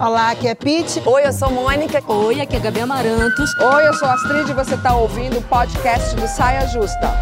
[0.00, 1.00] Olá, aqui é Pete.
[1.06, 2.02] Oi, eu sou Mônica.
[2.12, 3.50] Oi, aqui é Gabi Amarantos.
[3.58, 7.12] Oi, eu sou Astrid e você está ouvindo o podcast do Saia Justa.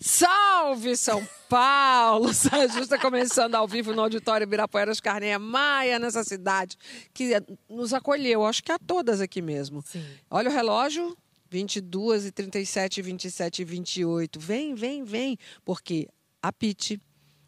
[0.00, 2.32] Salve São Paulo!
[2.34, 6.76] Saia Justa começando ao vivo no Auditório Ibirapueras Carneia Maia, nessa cidade
[7.14, 7.32] que
[7.68, 9.82] nos acolheu, acho que a todas aqui mesmo.
[9.86, 10.04] Sim.
[10.30, 11.16] Olha o relógio,
[11.50, 14.40] 22 e 37, 27 e 28.
[14.40, 16.08] Vem, vem, vem, porque
[16.42, 17.00] a Pete,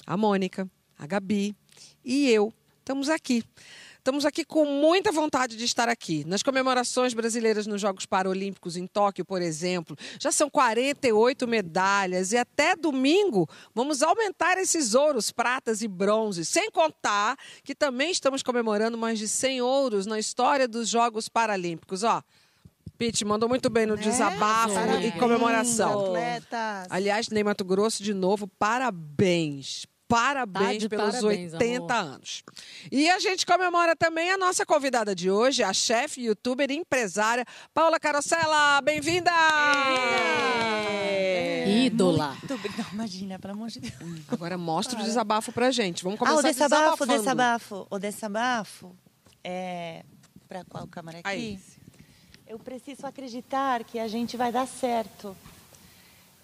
[0.06, 0.68] a Mônica,
[0.98, 1.54] a Gabi
[2.04, 2.52] e eu
[2.82, 3.42] estamos aqui.
[3.96, 6.24] Estamos aqui com muita vontade de estar aqui.
[6.26, 12.36] Nas comemorações brasileiras nos Jogos Paralímpicos em Tóquio, por exemplo, já são 48 medalhas e
[12.36, 16.48] até domingo vamos aumentar esses ouros, pratas e bronzes.
[16.48, 22.02] Sem contar que também estamos comemorando mais de 100 ouros na história dos Jogos Paralímpicos.
[22.02, 22.20] Ó,
[22.98, 25.14] Pete mandou muito bem no desabafo Parabéns.
[25.14, 26.06] e comemoração.
[26.06, 26.88] Atletas.
[26.90, 29.86] Aliás, Ney Mato Grosso, de novo, parabéns.
[30.12, 32.12] Parabéns Tá de pelos parabéns, 80 amor.
[32.12, 32.42] anos.
[32.90, 37.46] E a gente comemora também a nossa convidada de hoje, a chefe, youtuber e empresária,
[37.72, 38.82] Paula Carosella.
[38.82, 39.30] Bem-vinda!
[41.66, 42.36] Ídola.
[42.38, 42.82] Muito obrigada.
[42.82, 43.94] Não, imagina, pelo amor de Deus.
[44.28, 46.02] Agora mostra o desabafo pra gente.
[46.04, 47.86] Vamos Ah, começar o desabafo, o desabafo.
[47.90, 48.96] O desabafo
[49.42, 50.04] é...
[50.48, 51.28] Pra qual câmera aqui?
[51.28, 51.58] Aí.
[52.46, 55.34] Eu preciso acreditar que a gente vai dar certo.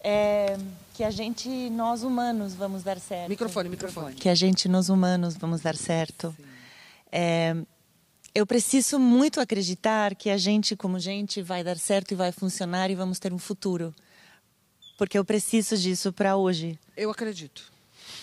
[0.00, 0.56] É,
[0.94, 3.28] que a gente, nós humanos, vamos dar certo.
[3.28, 4.14] Microfone, microfone.
[4.14, 6.34] Que a gente, nós humanos, vamos dar certo.
[7.10, 7.56] É,
[8.34, 12.90] eu preciso muito acreditar que a gente, como gente, vai dar certo e vai funcionar
[12.90, 13.94] e vamos ter um futuro.
[14.96, 16.78] Porque eu preciso disso para hoje.
[16.96, 17.70] Eu acredito.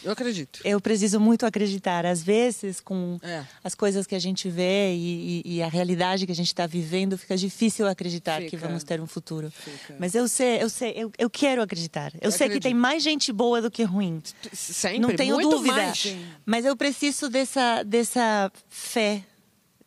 [0.03, 0.59] Eu acredito.
[0.64, 2.05] Eu preciso muito acreditar.
[2.05, 3.44] Às vezes, com É.
[3.64, 6.67] as coisas que a gente vê e, e- e a realidade que a gente está
[6.67, 8.67] vivendo, fica difícil acreditar que Fica.
[8.67, 9.52] vamos ter um futuro.
[9.52, 9.95] Fica.
[10.00, 12.11] Mas eu sei, eu sei, eu, eu quero acreditar.
[12.16, 12.64] Eu, Eu sei que acredito.
[12.64, 14.22] tem mais gente boa do que ruim.
[14.53, 15.75] Sempre, Não tenho muito dúvida.
[15.75, 16.16] mais.
[16.45, 19.23] Mas eu preciso dessa, dessa fé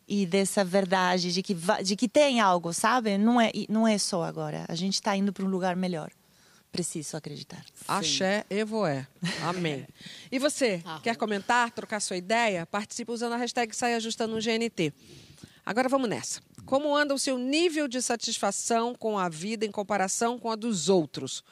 [0.06, 3.18] e dessa verdade de que, de que tem algo, sabe?
[3.18, 4.64] Não é, não é só agora.
[4.68, 6.11] A gente está indo para um lugar melhor.
[6.70, 7.64] Preciso acreditar.
[7.86, 9.06] Axé Evoé.
[9.42, 9.86] Amém.
[10.30, 11.02] E você, Arroba.
[11.02, 12.67] quer comentar, trocar sua ideia?
[12.67, 14.92] Participe usando a hashtag Saia Justa no GNT.
[15.64, 16.40] Agora vamos nessa.
[16.67, 20.89] Como anda o seu nível de satisfação com a vida em comparação com a dos
[20.89, 21.42] outros?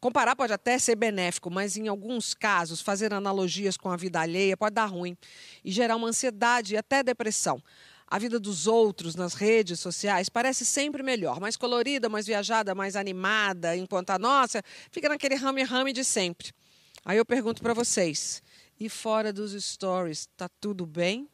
[0.00, 4.56] Comparar pode até ser benéfico, mas em alguns casos, fazer analogias com a vida alheia
[4.56, 5.16] pode dar ruim
[5.64, 7.62] e gerar uma ansiedade e até depressão.
[8.10, 12.96] A vida dos outros nas redes sociais parece sempre melhor, mais colorida, mais viajada, mais
[12.96, 16.52] animada, enquanto a nossa fica naquele rame-rame de sempre.
[17.04, 18.42] Aí eu pergunto para vocês,
[18.80, 21.28] e fora dos stories, tá tudo bem?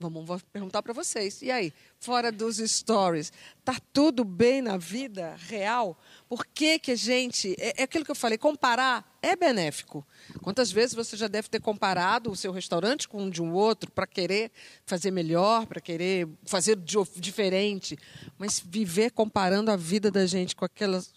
[0.00, 1.42] Vamos perguntar para vocês.
[1.42, 3.32] E aí, fora dos stories,
[3.64, 5.98] tá tudo bem na vida real?
[6.28, 10.06] Por que que a gente, é, é aquilo que eu falei, comparar é benéfico.
[10.40, 13.90] Quantas vezes você já deve ter comparado o seu restaurante com um de um outro
[13.90, 14.52] para querer
[14.86, 16.78] fazer melhor, para querer fazer
[17.16, 17.98] diferente,
[18.38, 21.12] mas viver comparando a vida da gente com aquelas.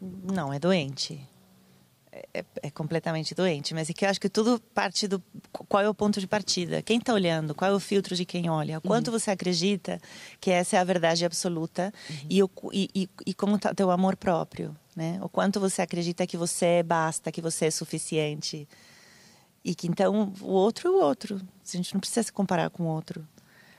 [0.00, 1.20] Não, é doente.
[2.32, 3.74] É, é completamente doente.
[3.74, 5.22] Mas é que eu acho que tudo parte do.
[5.52, 6.82] Qual é o ponto de partida?
[6.82, 7.54] Quem está olhando?
[7.54, 8.78] Qual é o filtro de quem olha?
[8.78, 10.00] O quanto você acredita
[10.40, 11.92] que essa é a verdade absoluta?
[12.28, 14.76] E, o, e, e, e como está o teu amor próprio?
[14.94, 15.18] Né?
[15.22, 18.68] O quanto você acredita que você basta, que você é suficiente?
[19.64, 21.36] E que então o outro é o outro.
[21.36, 23.26] A gente não precisa se comparar com o outro.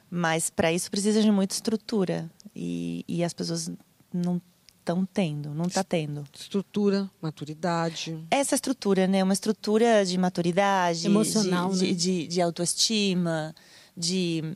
[0.10, 2.30] Mas para isso precisa de muita estrutura.
[2.56, 3.72] E, e as pessoas
[4.14, 4.42] não
[4.88, 6.24] estão tendo, não está tendo.
[6.34, 8.26] Estrutura, maturidade.
[8.32, 9.24] Essa estrutura, né?
[9.24, 11.92] Uma estrutura de maturidade, Emocional, de, né?
[11.92, 13.54] de, de, de autoestima,
[13.96, 14.56] de,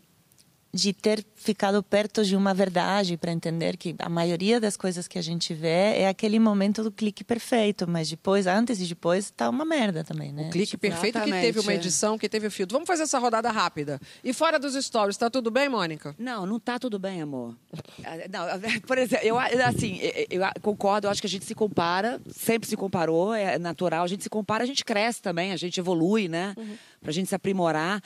[0.74, 5.20] de ter ficado perto de uma verdade para entender que a maioria das coisas que
[5.20, 9.50] a gente vê é aquele momento do clique perfeito, mas depois, antes e depois, tá
[9.50, 10.48] uma merda também, né?
[10.48, 11.76] O clique perfeito que Exatamente, teve uma é.
[11.76, 12.74] edição, que teve o filtro.
[12.76, 14.00] Vamos fazer essa rodada rápida.
[14.24, 16.16] E fora dos stories, tá tudo bem, Mônica?
[16.18, 17.56] Não, não tá tudo bem, amor.
[18.03, 20.00] Ah, Não, por exemplo, eu assim,
[20.30, 24.03] eu, eu concordo, eu acho que a gente se compara, sempre se comparou, é natural,
[24.03, 26.56] a gente se compara, a gente cresce também, a gente evolui, né?
[27.02, 28.02] Pra gente se aprimorar.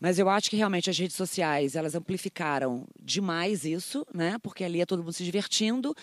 [0.00, 4.38] Mas eu acho que realmente as redes sociais, elas amplificaram demais isso, né?
[4.42, 5.94] Porque ali é todo mundo se divertindo.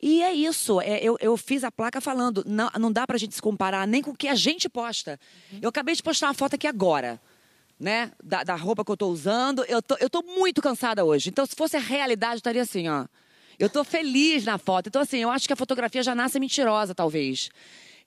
[0.00, 3.36] E é isso, é, eu, eu fiz a placa falando, não, não dá pra gente
[3.36, 5.20] se comparar nem com o que a gente posta.
[5.60, 7.20] Eu acabei de postar uma foto aqui agora
[7.82, 9.64] né, da, da roupa que eu tô usando.
[9.64, 11.30] Eu tô, eu tô muito cansada hoje.
[11.30, 13.06] Então, se fosse a realidade, eu estaria assim, ó.
[13.58, 14.88] Eu tô feliz na foto.
[14.88, 17.50] Então, assim, eu acho que a fotografia já nasce mentirosa, talvez.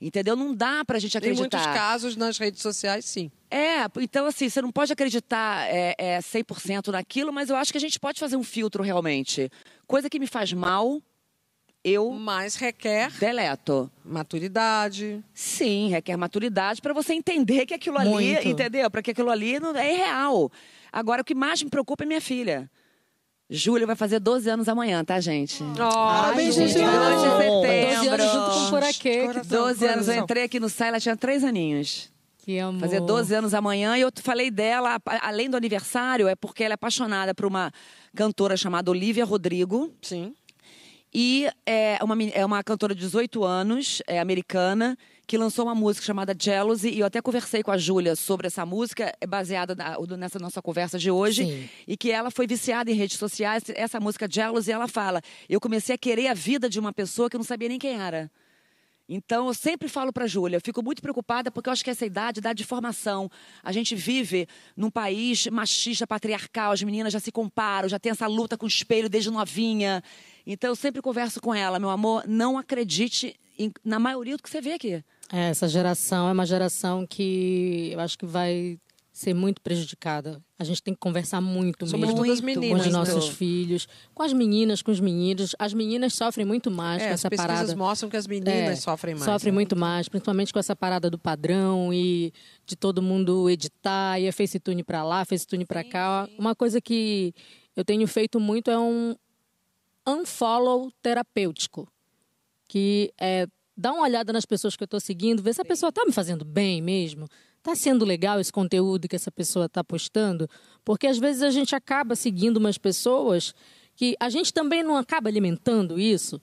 [0.06, 0.36] Entendeu?
[0.36, 1.58] Não dá pra gente Em acreditar.
[1.58, 3.32] muitos casos, nas redes sociais, sim.
[3.50, 7.78] É, então assim, você não pode acreditar é, é, 100% naquilo, mas eu acho que
[7.80, 9.50] a gente pode fazer um filtro realmente.
[9.88, 11.02] Coisa que me faz mal,
[11.84, 13.90] eu Mas requer deleto.
[14.04, 15.24] maturidade.
[15.34, 18.48] Sim, requer maturidade para você entender que aquilo ali, Muito.
[18.48, 18.92] entendeu?
[18.92, 20.52] Para que aquilo ali não é irreal.
[20.92, 22.70] Agora, o que mais me preocupa é minha filha.
[23.50, 25.64] Júlia vai fazer 12 anos amanhã, tá, gente?
[25.78, 26.74] Parabéns, gente.
[26.74, 26.86] Juju.
[26.86, 28.14] 12 de 12 setembro.
[28.14, 29.26] anos junto com o.
[29.28, 30.08] Coração, 12 anos.
[30.08, 32.12] Eu entrei aqui no SAI, ela tinha 3 aninhos.
[32.40, 32.80] Que amor.
[32.80, 33.98] Fazer 12 anos amanhã.
[33.98, 37.72] E eu falei dela, além do aniversário, é porque ela é apaixonada por uma
[38.16, 39.92] cantora chamada Olivia Rodrigo.
[40.02, 40.34] Sim.
[41.18, 46.06] E é uma, é uma cantora de 18 anos, é americana, que lançou uma música
[46.06, 46.90] chamada Jealousy.
[46.90, 50.62] E eu até conversei com a Júlia sobre essa música, é baseada na- nessa nossa
[50.62, 51.46] conversa de hoje.
[51.46, 51.70] Sim.
[51.88, 53.64] E que ela foi viciada em redes sociais.
[53.76, 57.38] Essa música Jealousy, ela fala: Eu comecei a querer a vida de uma pessoa que
[57.38, 58.30] eu não sabia nem quem era.
[59.08, 61.90] Então, eu sempre falo para a Júlia, eu fico muito preocupada porque eu acho que
[61.92, 63.30] essa idade dá de formação.
[63.64, 68.26] A gente vive num país machista, patriarcal, as meninas já se comparam, já tem essa
[68.26, 70.04] luta com o espelho desde novinha.
[70.46, 74.50] Então, eu sempre converso com ela, meu amor, não acredite em- na maioria do que
[74.50, 75.04] você vê aqui.
[75.32, 78.80] É, essa geração é uma geração que eu acho que vai
[79.18, 80.44] ser muito prejudicada.
[80.60, 82.86] A gente tem que conversar muito Sobretudo mesmo as com meninas.
[82.86, 83.36] os nossos Muito.
[83.38, 85.56] filhos, com as meninas, com os meninos.
[85.58, 87.76] As meninas sofrem muito mais É, com as essa pesquisas parada.
[87.78, 89.24] mostram que as meninas É, sofrem mais.
[89.24, 89.56] Sofrem né?
[89.56, 92.34] muito mais, principalmente com essa parada do padrão e
[92.66, 96.28] de todo mundo editar e é FaceTune pra lá, FaceTune pra cá.
[96.38, 97.34] Uma coisa que
[97.74, 99.16] eu tenho feito muito é um
[100.06, 101.88] unfollow terapêutico,
[102.68, 103.48] que é
[103.78, 106.12] dar uma olhada nas pessoas que eu estou seguindo, ver se a pessoa está me
[106.12, 107.28] fazendo bem mesmo.
[107.66, 110.48] Está sendo legal esse conteúdo que essa pessoa está postando?
[110.84, 113.56] Porque às vezes a gente acaba seguindo umas pessoas
[113.96, 116.40] que a gente também não acaba alimentando isso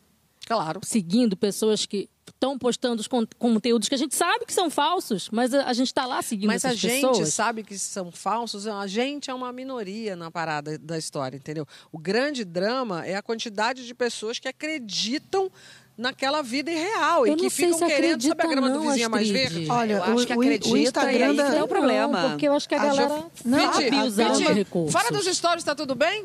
[0.46, 0.80] Claro.
[0.82, 5.28] seguindo pessoas que estão postando os con- conteúdos que a gente sabe que são falsos,
[5.30, 7.28] mas a, a gente está lá seguindo Mas a essas gente pessoas.
[7.32, 11.64] sabe que são falsos, a gente é uma minoria na parada da história, entendeu?
[11.92, 15.50] O grande drama é a quantidade de pessoas que acreditam
[15.96, 18.92] naquela vida irreal Eu e que não ficam se querendo saber a grama do acredita
[18.92, 19.66] vizinho mais não, verde.
[19.70, 22.22] Olha, eu acho o, que o- o acredita Instagram e aí que é o problema.
[22.22, 24.92] Não, porque eu acho que a A galera Jo- sabe Viti, usar Viti, os recursos.
[24.92, 26.24] Fora dos stories, tá tudo bem?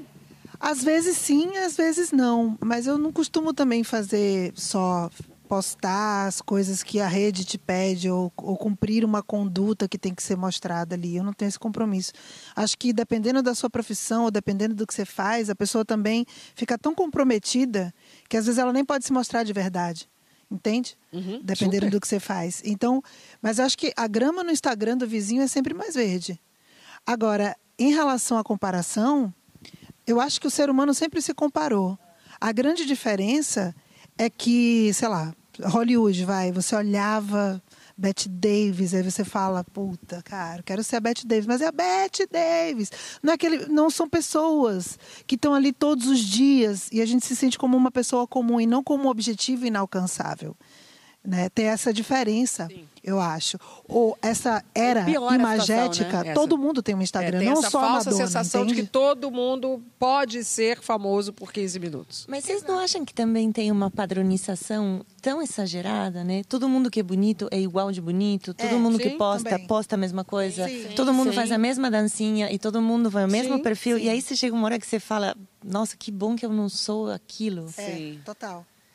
[0.60, 2.58] Às vezes sim, às vezes não.
[2.64, 5.10] Mas eu não costumo também fazer só
[5.48, 10.14] postar as coisas que a rede te pede ou, ou cumprir uma conduta que tem
[10.14, 11.16] que ser mostrada ali.
[11.16, 12.12] Eu não tenho esse compromisso.
[12.56, 16.26] Acho que dependendo da sua profissão ou dependendo do que você faz, a pessoa também
[16.56, 17.94] fica tão comprometida
[18.30, 20.10] que às vezes ela nem pode se mostrar de verdade.
[20.50, 20.98] Entende?
[21.44, 21.92] Dependendo super.
[21.92, 22.62] do que você faz.
[22.64, 23.02] Então,
[23.42, 26.40] mas acho que a grama no Instagram do vizinho é sempre mais verde.
[27.06, 29.34] Agora, em relação à comparação,
[30.06, 31.98] eu acho que o ser humano sempre se comparou.
[32.40, 33.87] A grande diferença é
[34.30, 35.34] que, sei lá,
[35.64, 37.62] Hollywood, vai, você olhava
[37.98, 41.72] Bette Davis, aí você fala, puta, cara, quero ser a Bette Davis, mas é a
[41.72, 42.92] Bette Davis.
[43.24, 47.26] Não, é aquele, não são pessoas que estão ali todos os dias e a gente
[47.26, 50.56] se sente como uma pessoa comum e não como um objetivo inalcançável.
[51.30, 51.50] Né?
[51.50, 52.70] Tem essa diferença,
[53.04, 53.58] eu acho.
[53.86, 56.34] Ou essa era Piora a imagética, situação, né?
[56.34, 58.72] todo mundo tem um Instagram, É, tem não essa só a falsa Madonna, sensação de
[58.72, 58.88] entende?
[58.88, 62.26] que todo mundo pode ser famoso por 15 minutos.
[62.30, 66.44] Mas vocês não acham que também tem uma padronização tão exagerada, né?
[66.48, 69.50] Todo mundo que é bonito é igual de bonito, todo É, mundo que sim, posta,
[69.50, 69.68] também.
[69.68, 70.88] posta a mesma coisa, Sim.
[70.96, 71.36] todo mundo Sim.
[71.36, 73.98] faz a mesma dancinha e todo mundo vai o mesmo Sim, perfil.
[73.98, 74.06] sim.
[74.06, 76.70] E aí você chega uma hora que você fala, nossa, que bom que eu não
[76.70, 77.66] sou aquilo.
[77.78, 78.20] É, Sim.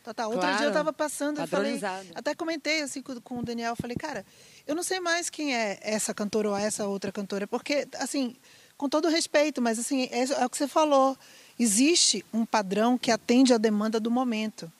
[0.02, 0.26] Total.
[0.30, 0.58] Outro Claro.
[0.58, 1.80] dia eu tava passando e falei,
[2.14, 4.24] até comentei assim com, com o Daniel, falei, cara,
[4.66, 8.36] eu não sei mais quem é essa cantora ou essa outra cantora, porque assim,
[8.76, 11.16] com todo respeito, mas assim, é, é o que você falou,
[11.58, 14.70] existe um padrão que atende à demanda do momento.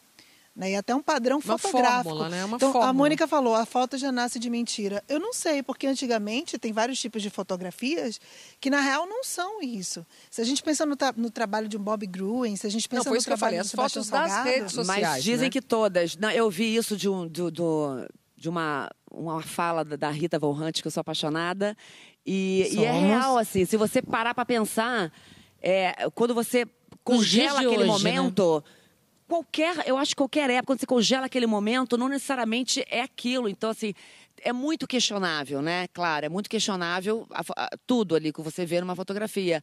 [0.55, 0.73] Né?
[0.73, 2.05] E até um padrão Uma fotográfico.
[2.11, 2.45] fórmula, né?
[2.45, 2.91] Uma então, fórmula.
[2.91, 5.03] a Mônica falou, a foto já nasce de mentira.
[5.09, 8.21] Eu não sei, porque antigamente tem vários tipos de fotografias
[8.61, 10.05] que, na real, não são isso.
[10.31, 12.87] Se a gente pensa no, tra- no trabalho de um Bob Gruen, se a gente
[12.87, 14.73] pensa Não, foi no isso que eu trabalho falei, do as fotos das Salgado, redes
[14.75, 15.03] sociais.
[15.09, 15.51] Mas dizem né?
[15.51, 16.17] que todas.
[16.19, 18.07] Não, eu vi isso de, um, do, do-
[18.37, 21.75] de uma, uma fala da Rita Von Hunt, que eu sou apaixonada.
[22.27, 25.11] E, e é real, assim, se você parar para pensar,
[25.63, 26.67] é, quando você
[27.03, 28.11] congela aquele hoje, né?
[29.33, 33.49] Qualquer, eu acho que qualquer época, quando você congela aquele momento, não necessariamente é aquilo.
[33.49, 33.95] Então, assim,
[34.43, 35.89] é muito questionável, né?
[35.89, 39.63] Claro, é muito questionável a a- tudo ali que você vê numa fotografia.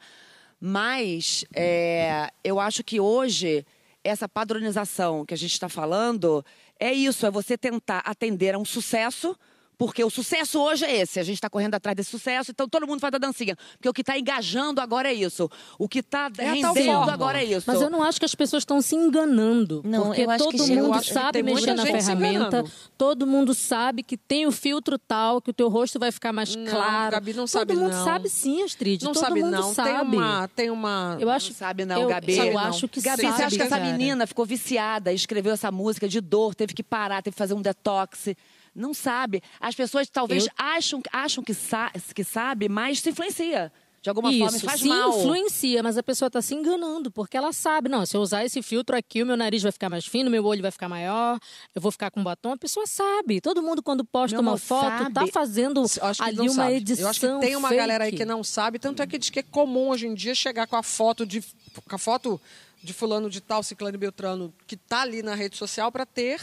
[0.60, 3.64] Mas é, eu acho que hoje
[4.04, 6.44] essa padronização que a gente está falando
[6.80, 9.38] é isso, é você tentar atender a um sucesso
[9.80, 11.22] Porque o sucesso hoje é esse.
[11.22, 13.56] A gente está correndo atrás desse sucesso, então todo mundo faz a dancinha.
[13.78, 15.50] Porque o que está engajando agora é isso.
[15.78, 17.64] O que está É rendendo agora é isso.
[17.66, 19.82] Mas eu não acho que as pessoas estão se enganando.
[19.86, 22.66] Não, porque eu acho que todo mundo acho que sabe mexer na ferramenta.
[22.98, 26.54] Todo mundo sabe que tem o filtro tal, que o teu rosto vai ficar mais
[26.54, 27.12] Não, claro.
[27.14, 28.04] Gabi, não todo sabe mundo não.
[28.04, 29.02] sabe sim, Astrid.
[29.06, 29.74] Não todo sabe, mundo não.
[29.74, 29.90] sabe.
[29.92, 30.48] Tem uma.
[30.50, 31.18] Tem uma...
[31.22, 32.38] Eu acho Não sabe não, eu, Gabi.
[32.38, 32.60] Eu não.
[32.60, 36.20] acho que Gabi, sabe, você acha que essa menina ficou viciada, escreveu essa música de
[36.20, 38.36] dor, teve que parar, teve que fazer um detox?
[38.76, 39.42] Não sabe.
[39.60, 43.72] As pessoas talvez Eu- acham, acham que, sa que sabe, mas se influencia.
[44.02, 45.10] De alguma forma, Isso, faz sim, mal.
[45.20, 48.62] influencia, mas a pessoa está se enganando, porque ela sabe, não, se eu usar esse
[48.62, 51.38] filtro aqui, o meu nariz vai ficar mais fino, meu olho vai ficar maior,
[51.76, 53.42] eu vou ficar com batom, a pessoa sabe.
[53.42, 55.32] Todo mundo, quando posta Meu uma foto, tá sabe.
[55.34, 56.76] fazendo acho que ali não uma sabe.
[56.76, 57.82] edição Eu acho que tem uma fake.
[57.82, 60.34] galera aí que não sabe, tanto é que diz que é comum hoje em dia
[60.34, 61.44] chegar com a foto de
[61.86, 62.40] com a foto
[62.82, 66.40] de fulano de tal, ciclano e beltrano, que tá ali na rede social para ter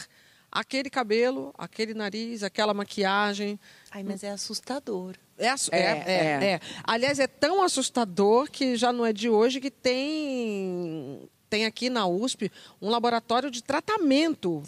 [0.57, 3.61] aquele cabelo, aquele nariz, aquela maquiagem.
[3.91, 5.15] Ai, mas é assustador.
[5.39, 6.45] É, É, é, é, é.
[6.53, 6.61] é.
[6.83, 12.09] Aliás, é tão assustador que já não é de hoje que tem tem aqui na
[12.09, 12.51] USP
[12.83, 14.65] um laboratório de tratamento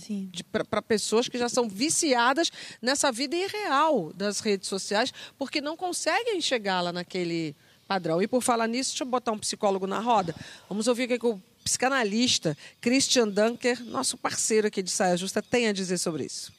[0.71, 6.41] para pessoas que já são viciadas nessa vida irreal das redes sociais, porque não conseguem
[6.41, 7.57] chegar lá naquele
[7.89, 8.23] padrão.
[8.23, 10.35] E por falar nisso, deixa eu botar um psicólogo na roda.
[10.69, 15.43] Vamos ouvir o que, que o psicanalista Christian Dunker, nosso parceiro aqui de Saia Justa,
[15.43, 16.51] tem a dizer sobre isso.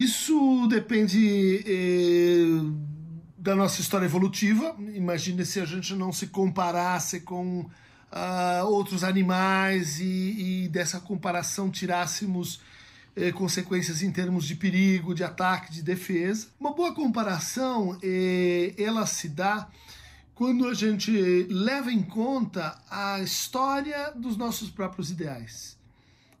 [0.00, 2.46] Isso depende eh,
[3.36, 4.74] da nossa história evolutiva.
[4.94, 7.68] Imagine se a gente não se comparasse com
[8.10, 12.60] ah, outros animais e, e dessa comparação tirássemos
[13.14, 16.48] eh, consequências em termos de perigo, de ataque, de defesa.
[16.58, 19.68] Uma boa comparação, eh, ela se dá
[20.36, 21.10] quando a gente
[21.50, 25.76] leva em conta a história dos nossos próprios ideais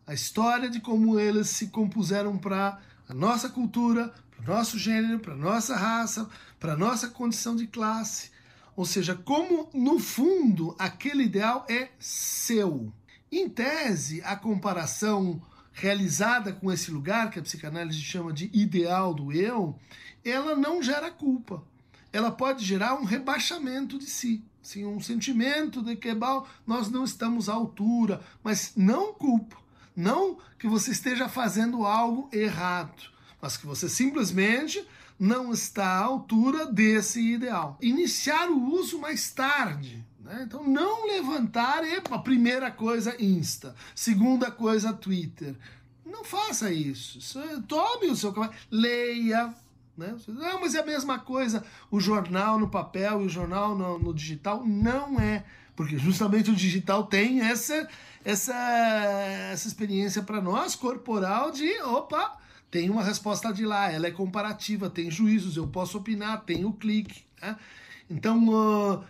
[0.06, 5.18] a história de como eles se compuseram para a nossa cultura, para o nosso gênero,
[5.18, 6.28] para a nossa raça,
[6.60, 8.30] para a nossa condição de classe.
[8.76, 12.92] Ou seja, como no fundo aquele ideal é seu.
[13.32, 19.32] Em tese, a comparação realizada com esse lugar, que a psicanálise chama de ideal do
[19.32, 19.76] eu,
[20.24, 21.64] ela não gera culpa.
[22.16, 24.42] Ela pode gerar um rebaixamento de si.
[24.62, 29.56] Sim, um sentimento de que "Bom, nós não estamos à altura, mas não culpa.
[29.94, 33.02] Não que você esteja fazendo algo errado,
[33.40, 34.82] mas que você simplesmente
[35.18, 37.78] não está à altura desse ideal.
[37.80, 40.04] Iniciar o uso mais tarde.
[40.20, 40.42] né?
[40.46, 45.54] Então, não levantar, epa, primeira coisa Insta, segunda coisa Twitter.
[46.04, 47.38] Não faça isso.
[47.38, 49.54] É- Tome o seu café, leia.
[49.96, 50.14] Né?
[50.28, 54.12] Não, mas é a mesma coisa o jornal no papel e o jornal no, no
[54.14, 54.64] digital.
[54.64, 55.44] Não é.
[55.74, 57.88] Porque justamente o digital tem essa,
[58.24, 58.54] essa,
[59.52, 62.38] essa experiência para nós, corporal, de opa,
[62.70, 66.72] tem uma resposta de lá, ela é comparativa, tem juízos, eu posso opinar, tem o
[66.72, 67.24] clique.
[67.40, 67.56] né?
[68.08, 69.04] Então,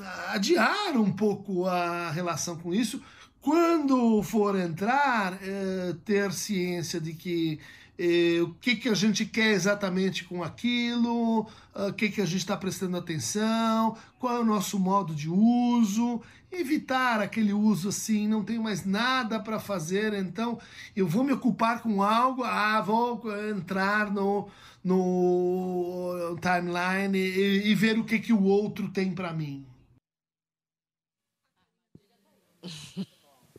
[0.00, 3.02] ah, adiar um pouco a relação com isso.
[3.40, 7.58] Quando for entrar, eh, ter ciência de que
[7.98, 12.24] eh, o que, que a gente quer exatamente com aquilo, ah, o que, que a
[12.24, 18.28] gente está prestando atenção, qual é o nosso modo de uso, evitar aquele uso assim,
[18.28, 20.58] não tenho mais nada para fazer, então
[20.94, 24.48] eu vou me ocupar com algo, ah, vou entrar no,
[24.84, 29.67] no timeline e, e ver o que, que o outro tem para mim.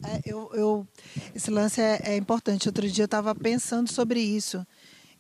[0.09, 0.87] É, eu, eu-
[1.35, 2.67] esse lance é, é importante.
[2.67, 4.65] Outro dia eu estava pensando sobre isso.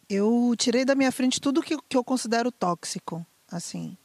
[0.09, 3.25] Eu tirei da minha frente tudo que, que eu considero tóxico.
[3.51, 3.95] Assim,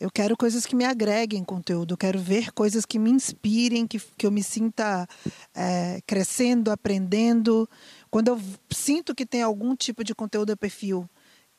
[0.00, 1.96] eu quero coisas que me agreguem conteúdo.
[1.96, 5.06] Quero ver coisas que me inspirem, que, que eu me sinta
[5.54, 7.68] é, crescendo, aprendendo.
[8.10, 8.40] Quando eu
[8.72, 11.08] sinto que tem algum tipo de conteúdo a perfil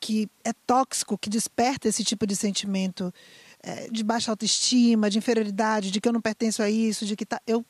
[0.00, 3.12] que é tóxico, que desperta esse tipo de sentimento
[3.62, 7.24] é, de baixa autoestima, de inferioridade, de que eu não pertenço a isso, de que
[7.24, 7.64] tá, eu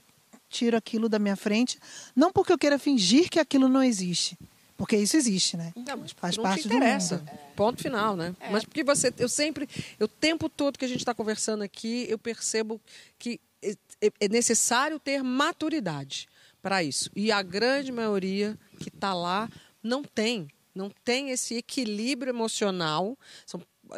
[0.55, 1.79] tiro aquilo da minha frente,
[2.15, 4.39] não porque eu queira fingir que aquilo não existe,
[4.77, 5.73] porque isso existe, né?
[5.75, 7.17] Não, mas Faz não parte te do interessa.
[7.19, 7.31] mundo.
[7.57, 8.35] Ponto final, né?
[8.53, 9.69] Mas porque você, eu sempre,
[10.01, 12.81] o tempo todo que a gente está conversando aqui, eu percebo
[13.19, 16.29] que é, é- é necessário ter maturidade
[16.63, 17.11] para isso.
[17.17, 19.49] E a grande maioria que está lá
[19.83, 23.17] não tem, não tem esse equilíbrio emocional,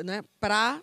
[0.04, 0.82] né, para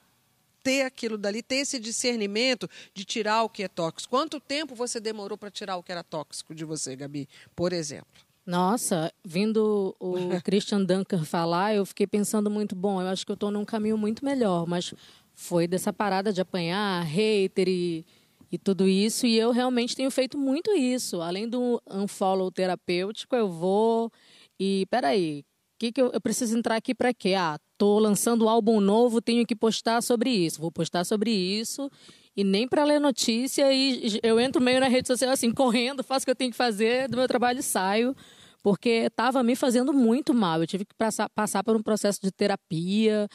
[0.64, 4.10] ter aquilo dali, ter esse discernimento de tirar o que é tóxico.
[4.10, 8.08] Quanto tempo você demorou para tirar o que era tóxico de você, Gabi, por exemplo?
[8.46, 13.36] Nossa, vindo o Christian Dunker falar, eu fiquei pensando muito, bom, eu acho que eu
[13.36, 14.94] estou num caminho muito melhor, mas
[15.36, 18.06] foi dessa parada de apanhar hater e,
[18.52, 21.22] e tudo isso, e eu realmente tenho feito muito isso.
[21.22, 24.12] Além do unfollow terapêutico, eu vou
[24.60, 25.44] e, peraí,
[25.78, 27.34] que, que eu, eu preciso entrar aqui para quê?
[27.34, 30.62] Ah, tô lançando um álbum novo, tenho que postar sobre isso.
[30.62, 31.90] Vou postar sobre isso
[32.36, 36.24] e nem para ler notícia e eu entro meio na rede social assim, correndo, faço
[36.24, 38.16] o que eu tenho que fazer do meu trabalho e saio,
[38.64, 40.62] porque estava me fazendo muito mal.
[40.62, 43.28] Eu tive que passar, passar por um processo de terapia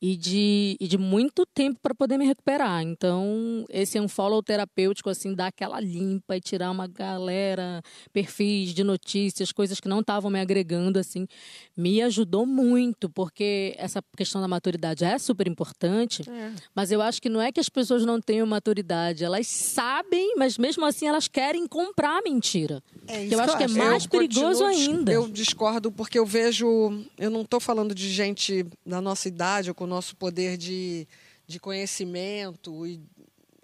[0.00, 2.82] e de, e de muito tempo para poder me recuperar.
[2.82, 8.74] Então, esse é um follow terapêutico, assim, dar aquela limpa e tirar uma galera, perfis
[8.74, 11.26] de notícias, coisas que não estavam me agregando, assim,
[11.76, 16.52] me ajudou muito, porque essa questão da maturidade é super importante, é.
[16.74, 20.58] mas eu acho que não é que as pessoas não tenham maturidade, elas sabem, mas
[20.58, 22.82] mesmo assim elas querem comprar mentira.
[23.06, 25.12] É isso eu acho que é mais eu perigoso ainda.
[25.12, 26.66] Eu discordo porque eu vejo,
[27.18, 31.08] eu não estou falando de gente da nossa idade com o nosso poder de,
[31.46, 33.00] de conhecimento e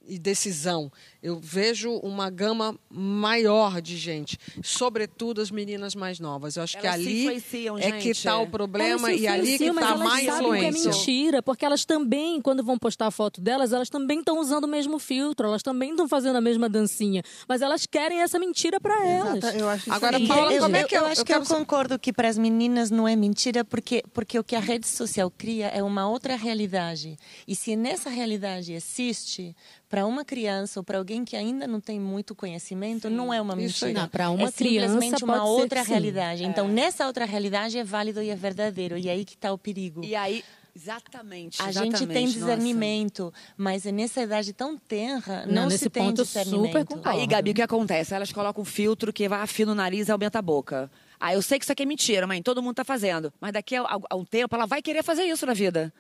[0.07, 0.91] e decisão.
[1.23, 6.57] Eu vejo uma gama maior de gente, sobretudo as meninas mais novas.
[6.57, 7.43] Eu acho elas que ali
[7.81, 10.71] é que está o problema e ali que está mais influência.
[10.73, 14.41] Que é mentira, porque elas também, quando vão postar a foto delas, elas também estão
[14.41, 18.39] usando o mesmo filtro, elas também estão fazendo a mesma dancinha, mas elas querem essa
[18.39, 19.55] mentira para elas.
[19.55, 22.13] Eu acho Agora, Paula, como é que eu, eu acho eu que eu concordo que
[22.13, 25.83] para as meninas não é mentira, porque porque o que a rede social cria é
[25.83, 27.17] uma outra realidade.
[27.47, 29.55] E se nessa realidade existe
[29.93, 33.15] para uma criança ou para alguém que ainda não tem muito conhecimento, sim.
[33.15, 34.09] não é uma mentira.
[34.09, 36.45] Para uma é criança simplesmente uma outra realidade.
[36.45, 36.67] Então, é.
[36.67, 38.97] Então, nessa outra realidade é válido e é verdadeiro.
[38.97, 40.03] E aí que está o perigo.
[40.03, 40.43] E aí,
[40.75, 41.61] Exatamente.
[41.61, 43.37] A exatamente, gente tem discernimento, nossa.
[43.59, 46.95] mas nessa idade tão tenra, não, não se tem ponto discernimento.
[46.95, 48.15] Super aí, Gabi, o que acontece?
[48.15, 50.91] Elas colocam um filtro que vai afina o nariz e aumenta a boca.
[51.21, 53.31] Ah, eu sei que isso aqui é mentira, mãe, todo mundo está fazendo.
[53.39, 55.93] Mas daqui a, a um tempo ela vai querer fazer isso na vida.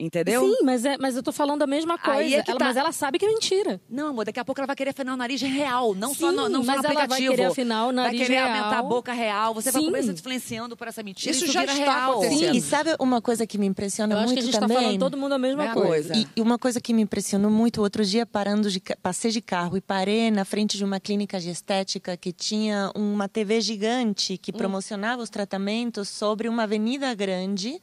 [0.00, 0.42] Entendeu?
[0.42, 2.36] Sim, mas, é, mas eu tô falando a mesma coisa.
[2.36, 2.64] É ela, tá.
[2.66, 3.80] Mas ela sabe que é mentira.
[3.90, 6.32] Não, amor, daqui a pouco ela vai querer afinar o nariz real, não Sim, só
[6.32, 7.00] no, não mas só no aplicativo.
[7.00, 8.48] Ela vai querer afinar o nariz Vai querer real.
[8.48, 9.54] aumentar a boca real.
[9.54, 9.78] Você Sim.
[9.78, 11.32] vai começar influenciando por essa mentira.
[11.32, 12.12] Isso, isso já está real.
[12.12, 12.52] acontecendo.
[12.52, 14.76] Sim, e sabe uma coisa que me impressiona eu muito acho que a gente também?
[14.76, 15.88] Tá falando todo mundo a mesma é coisa.
[15.88, 16.16] coisa.
[16.16, 19.76] E, e, uma coisa que me impressionou muito, outro dia parando de passei de carro
[19.76, 24.52] e parei na frente de uma clínica de estética que tinha uma TV gigante que
[24.52, 24.58] hum.
[24.58, 27.80] promocionava os tratamentos sobre uma avenida grande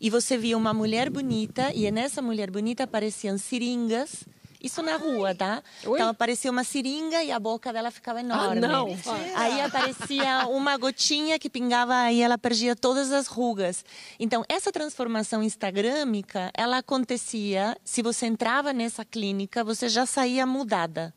[0.00, 4.24] e você via uma mulher bonita e nessa mulher bonita apareciam seringas.
[4.62, 5.62] Isso na rua, tá?
[5.86, 5.98] Oi?
[5.98, 8.58] Então aparecia uma seringa e a boca dela ficava enorme.
[8.58, 8.88] Ah, não.
[9.34, 13.82] Aí aparecia uma gotinha que pingava e ela perdia todas as rugas.
[14.18, 21.14] Então essa transformação instagrâmica, ela acontecia se você entrava nessa clínica, você já saía mudada.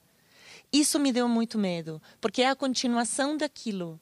[0.71, 3.99] Isso me deu muito medo, porque é a continuação daquilo.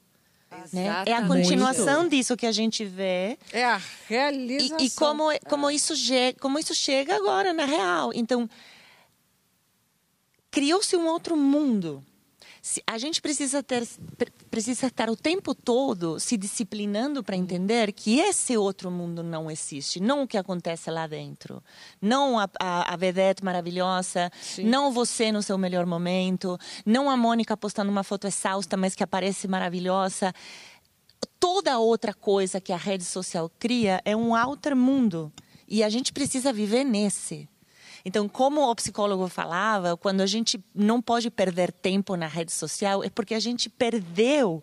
[0.72, 1.04] Né?
[1.06, 3.38] É a continuação disso que a gente vê.
[3.52, 4.78] É a realização.
[4.78, 5.94] E, e como, como, isso
[6.40, 8.10] como isso chega agora na real.
[8.14, 8.48] Então,
[10.50, 12.04] criou-se um outro mundo
[12.86, 13.86] a gente precisa ter
[14.48, 19.98] precisa estar o tempo todo se disciplinando para entender que esse outro mundo não existe,
[19.98, 21.62] não o que acontece lá dentro,
[22.00, 24.64] não a, a, a vedette maravilhosa, Sim.
[24.64, 29.02] não você no seu melhor momento, não a Mônica postando uma foto exausta, mas que
[29.02, 30.32] aparece maravilhosa.
[31.40, 35.32] Toda outra coisa que a rede social cria é um outro mundo
[35.66, 37.48] e a gente precisa viver nesse.
[38.04, 43.02] Então, como o psicólogo falava, quando a gente não pode perder tempo na rede social,
[43.04, 44.62] é porque a gente perdeu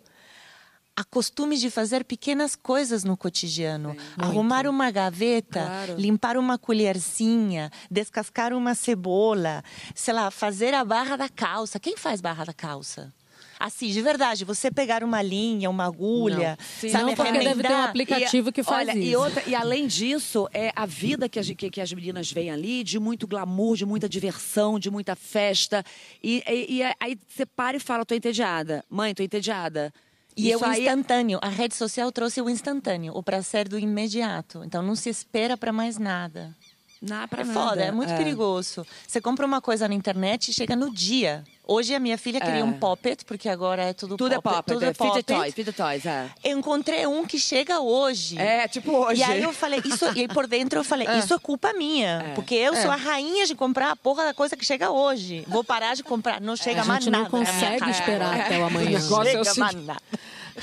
[0.96, 3.96] a costume de fazer pequenas coisas no cotidiano.
[4.18, 5.96] Arrumar uma gaveta, claro.
[5.96, 11.80] limpar uma colherzinha, descascar uma cebola, sei lá, fazer a barra da calça.
[11.80, 13.12] Quem faz barra da calça?
[13.60, 16.90] Assim, de verdade, você pegar uma linha, uma agulha, não.
[16.90, 19.06] sabe, não, porque deve ter um aplicativo e, que faz olha, isso.
[19.06, 22.82] E, outra, e além disso, é a vida que, que, que, as meninas veem ali,
[22.82, 25.84] de muito glamour, de muita diversão, de muita festa.
[26.22, 28.82] E, e, e aí você para e fala, tô entediada.
[28.88, 29.92] Mãe, tô entediada.
[30.34, 31.38] E Isso é o instantâneo.
[31.42, 34.64] A rede social trouxe o instantâneo, o prazer do imediato.
[34.64, 36.56] Então não se espera para mais nada.
[37.00, 37.60] Não, pra é nada.
[37.60, 38.16] foda, é muito é.
[38.16, 38.86] perigoso.
[39.06, 41.42] Você compra uma coisa na internet e chega no dia.
[41.72, 42.64] Hoje a minha filha queria é.
[42.64, 44.48] um poppet, porque agora é tudo, tudo poppet.
[44.48, 44.74] É poppet.
[44.74, 45.22] Tudo é, é poppet.
[45.22, 46.28] Toys, feed toys, é.
[46.42, 48.36] Eu encontrei um que chega hoje.
[48.36, 49.20] É, tipo hoje.
[49.20, 51.18] E aí eu falei, isso, e aí por dentro eu falei, é.
[51.22, 52.24] isso é culpa minha.
[52.30, 52.34] É.
[52.34, 52.94] Porque eu sou é.
[52.94, 55.44] a rainha de comprar a porra da coisa que chega hoje.
[55.46, 57.18] Vou parar de comprar, não chega mais nada.
[57.18, 58.98] A gente não consegue esperar até o amanhã.
[58.98, 59.86] O negócio é o seguinte...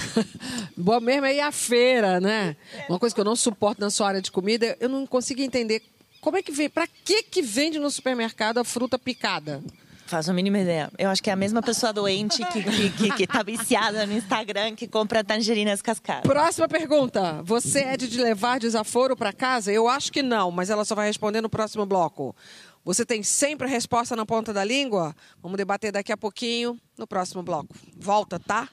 [0.75, 2.57] Boa mesmo é ir à feira, né?
[2.89, 5.81] Uma coisa que eu não suporto na sua área de comida, eu não consigo entender
[6.19, 6.69] como é que vem?
[6.69, 9.63] Para que que vende no supermercado a fruta picada?
[10.07, 10.89] Faz a mínima ideia.
[10.97, 14.13] Eu acho que é a mesma pessoa doente que, que, que, que tá viciada no
[14.13, 16.23] Instagram que compra tangerinas cascadas.
[16.23, 17.41] Próxima pergunta.
[17.43, 19.69] Você é de levar desaforo para casa?
[19.69, 22.33] Eu acho que não, mas ela só vai responder no próximo bloco.
[22.85, 25.13] Você tem sempre a resposta na ponta da língua?
[25.43, 27.75] Vamos debater daqui a pouquinho no próximo bloco.
[27.99, 28.69] Volta, tá?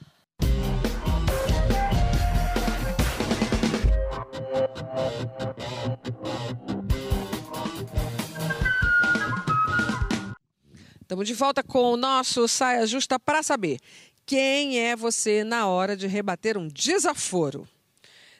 [11.05, 13.79] Estamos de volta com o nosso Saia Justa para saber
[14.25, 17.69] quem é você na hora de rebater um desaforo.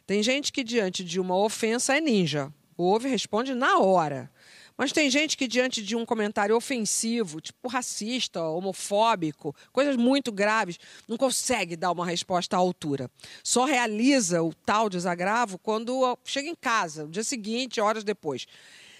[0.07, 2.51] Tem gente que, diante de uma ofensa, é ninja.
[2.75, 4.31] Ouve e responde na hora.
[4.75, 10.79] Mas tem gente que, diante de um comentário ofensivo, tipo racista, homofóbico, coisas muito graves,
[11.07, 13.11] não consegue dar uma resposta à altura.
[13.43, 18.47] Só realiza o tal desagravo quando chega em casa, no dia seguinte, horas depois.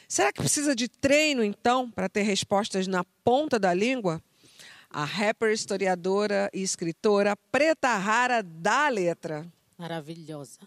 [0.07, 4.21] Será que precisa de treino, então, para ter respostas na ponta da língua?
[4.89, 9.45] A rapper, historiadora e escritora Preta Rara dá a letra.
[9.77, 10.59] Maravilhosa.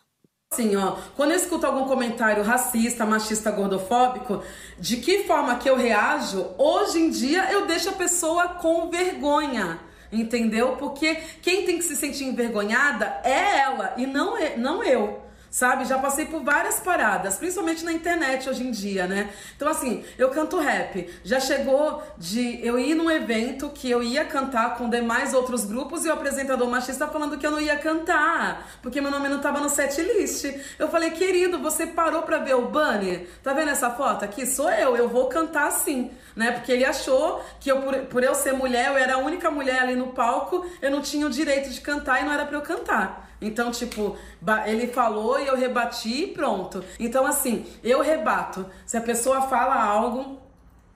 [0.50, 4.42] Assim, ó, quando eu escuto algum comentário racista, machista, gordofóbico,
[4.78, 9.78] de que forma que eu reajo, hoje em dia eu deixo a pessoa com vergonha.
[10.10, 10.76] Entendeu?
[10.76, 15.84] Porque quem tem que se sentir envergonhada é ela e não, não eu sabe?
[15.84, 19.30] Já passei por várias paradas, principalmente na internet hoje em dia, né?
[19.56, 21.08] Então, assim, eu canto rap.
[21.24, 26.04] Já chegou de eu ir num evento que eu ia cantar com demais outros grupos
[26.04, 29.60] e o apresentador machista falando que eu não ia cantar, porque meu nome não tava
[29.60, 30.44] no set list.
[30.78, 33.28] Eu falei, querido, você parou pra ver o banner?
[33.42, 34.46] Tá vendo essa foto aqui?
[34.46, 36.52] Sou eu, eu vou cantar sim, né?
[36.52, 39.80] Porque ele achou que eu, por, por eu ser mulher, eu era a única mulher
[39.80, 42.62] ali no palco, eu não tinha o direito de cantar e não era para eu
[42.62, 43.27] cantar.
[43.40, 44.16] Então, tipo,
[44.66, 46.82] ele falou e eu rebati e pronto.
[46.98, 48.66] Então, assim, eu rebato.
[48.84, 50.38] Se a pessoa fala algo,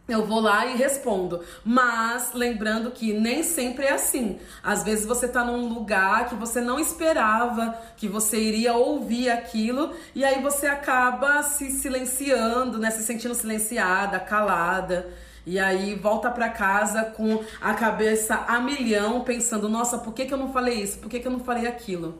[0.08, 1.40] eu vou lá e respondo.
[1.64, 4.38] Mas lembrando que nem sempre é assim.
[4.62, 9.92] Às vezes você tá num lugar que você não esperava que você iria ouvir aquilo
[10.14, 15.08] e aí você acaba se silenciando, né, se sentindo silenciada, calada.
[15.46, 20.34] E aí volta para casa com a cabeça a milhão, pensando: nossa, por que, que
[20.34, 20.98] eu não falei isso?
[20.98, 22.18] Por que, que eu não falei aquilo?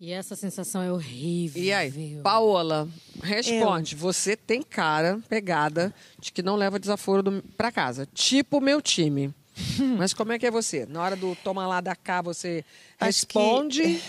[0.00, 1.60] E essa sensação é horrível.
[1.60, 2.88] E aí, Paola,
[3.20, 3.96] responde.
[3.96, 3.98] Eu.
[3.98, 8.06] Você tem cara, pegada, de que não leva desaforo do, pra casa.
[8.14, 9.34] Tipo meu time.
[9.98, 10.86] Mas como é que é você?
[10.86, 12.64] Na hora do toma lá da cá, você
[13.00, 13.82] Acho responde.
[13.82, 14.02] Que...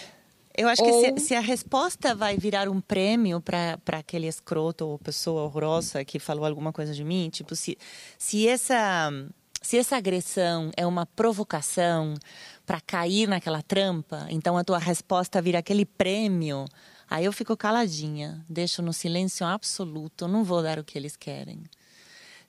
[0.56, 1.04] Eu acho ou...
[1.04, 6.04] que se, se, a resposta vai virar um prêmio para aquele escroto ou pessoa horrorosa
[6.04, 7.78] que falou alguma coisa de mim, tipo, se,
[8.17, 9.10] se, essa,
[9.62, 12.13] se essa agressão é uma provocação
[12.65, 16.65] para cair naquela trampa, então a tua resposta vira aquele prêmio,
[17.10, 21.63] aí eu fico caladinha, deixo no silêncio absoluto, não vou dar o que eles querem.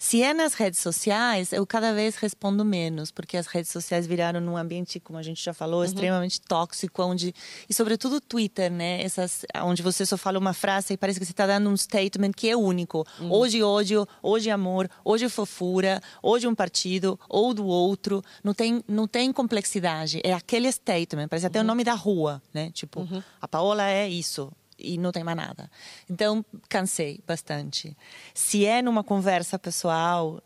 [0.03, 4.41] Se é nas redes sociais, eu cada vez respondo menos, porque as redes sociais viraram
[4.41, 5.85] num ambiente, como a gente já falou, uhum.
[5.85, 7.35] extremamente tóxico, onde
[7.69, 9.03] e sobretudo o Twitter, né?
[9.03, 12.33] Essas, onde você só fala uma frase e parece que você está dando um statement
[12.35, 13.07] que é único.
[13.21, 13.31] Uhum.
[13.31, 18.25] Hoje ódio, hoje amor, hoje fofura, hoje um partido ou do outro.
[18.43, 20.23] Não tem, não tem complexidade.
[20.25, 21.29] É aquele statement.
[21.29, 21.67] Parece até o uhum.
[21.67, 22.71] nome da rua, né?
[22.71, 23.23] Tipo, uhum.
[23.39, 25.71] a Paola é isso e não tem mais nada.
[26.09, 27.97] Então, cansei bastante.
[28.35, 30.43] Se é numa conversa pessoal,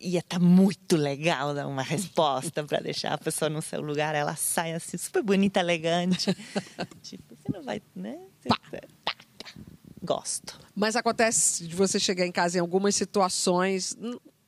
[0.00, 4.14] ia estar tá muito legal dar uma resposta para deixar a pessoa no seu lugar.
[4.14, 6.34] Ela sai assim, super bonita, elegante.
[7.02, 8.18] tipo, você não vai, né?
[8.48, 8.58] Pá.
[10.02, 10.60] Gosto.
[10.74, 13.96] Mas acontece de você chegar em casa em algumas situações,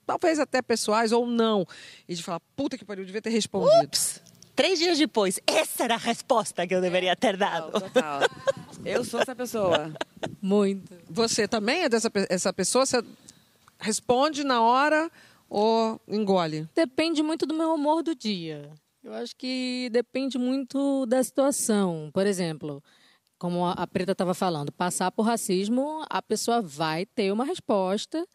[0.07, 1.67] talvez até pessoais ou não,
[2.09, 3.85] e de falar, puta que pariu, devia ter respondido.
[3.85, 4.23] Ups!
[4.59, 7.71] Três dias depois, essa era a resposta que eu deveria ter dado.
[7.71, 8.31] Total, total.
[8.85, 9.95] Eu sou essa pessoa.
[10.43, 10.97] Muito.
[11.09, 12.85] Você também é dessa essa pessoa?
[12.85, 13.01] Você
[13.79, 15.09] responde na hora
[15.49, 16.69] ou engole?
[16.75, 18.69] Depende muito do meu humor do dia.
[19.05, 22.11] Eu acho que depende muito da situação.
[22.13, 22.83] Por exemplo,
[23.39, 28.27] como a Preta estava falando, passar por racismo, a pessoa vai ter uma resposta.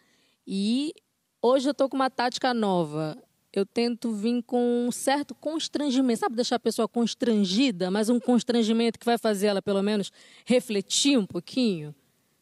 [0.47, 0.93] E
[1.41, 3.21] hoje eu estou com uma tática nova
[3.59, 8.97] eu tento vir com um certo constrangimento, sabe, deixar a pessoa constrangida, mas um constrangimento
[8.97, 10.11] que vai fazer ela pelo menos
[10.45, 11.93] refletir um pouquinho,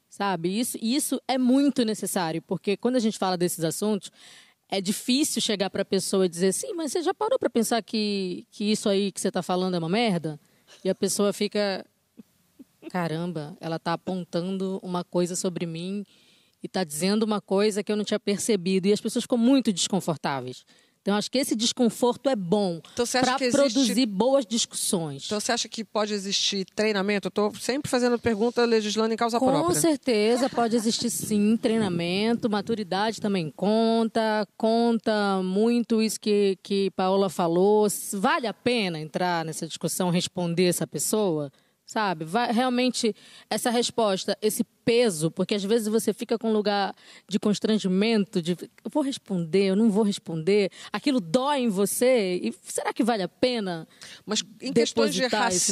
[0.09, 0.57] sabe?
[0.57, 4.11] Isso, isso é muito necessário, porque quando a gente fala desses assuntos,
[4.69, 7.81] é difícil chegar para a pessoa e dizer, sim, mas você já parou para pensar
[7.83, 10.39] que, que isso aí que você está falando é uma merda?
[10.81, 11.85] E a pessoa fica,
[12.89, 16.05] caramba, ela está apontando uma coisa sobre mim
[16.63, 18.87] e está dizendo uma coisa que eu não tinha percebido.
[18.87, 20.65] E as pessoas ficam muito desconfortáveis.
[21.01, 25.25] Então, acho que esse desconforto é bom então, para produzir boas discussões.
[25.25, 27.27] Então, você acha que pode existir treinamento?
[27.27, 29.65] Eu estou sempre fazendo pergunta legislando em causa Com própria.
[29.67, 37.29] Com certeza, pode existir sim treinamento, maturidade também conta, conta muito isso que, que Paola
[37.29, 37.87] falou.
[38.13, 41.51] Vale a pena entrar nessa discussão, responder essa pessoa?
[41.91, 42.23] Sabe?
[42.23, 43.13] Vai, realmente,
[43.49, 46.95] essa resposta, esse peso, porque às vezes você fica com um lugar
[47.27, 48.51] de constrangimento, de
[48.83, 53.23] eu vou responder, eu não vou responder, aquilo dói em você, e será que vale
[53.23, 53.85] a pena?
[54.25, 55.19] Mas em questões de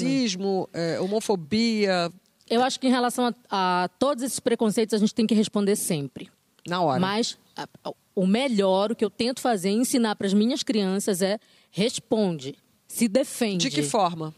[0.04, 2.12] racismo, é, homofobia,
[2.50, 5.76] Eu acho que em relação a, a todos esses preconceitos, a gente tem que responder
[5.76, 6.30] sempre.
[6.68, 7.00] Na hora.
[7.00, 11.22] Mas a- a- o melhor, o que eu tento fazer, ensinar para as minhas crianças
[11.22, 11.40] é
[11.72, 12.56] responde,
[12.88, 13.70] se defende.
[13.70, 14.34] De que forma?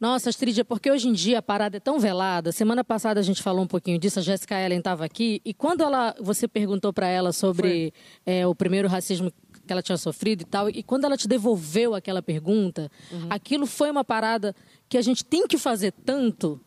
[0.00, 2.52] Nossa, Astrid, é porque hoje em dia a parada é tão velada.
[2.52, 5.82] Semana passada a gente falou um pouquinho disso, a Jéssica Ellen estava aqui, e quando
[5.82, 7.92] ela, você perguntou para ela sobre
[8.24, 11.94] é, o primeiro racismo que ela tinha sofrido e tal, e quando ela te devolveu
[11.94, 12.90] aquela pergunta,
[13.28, 14.56] aquilo foi uma parada
[14.88, 16.58] que a gente tem que fazer tanto.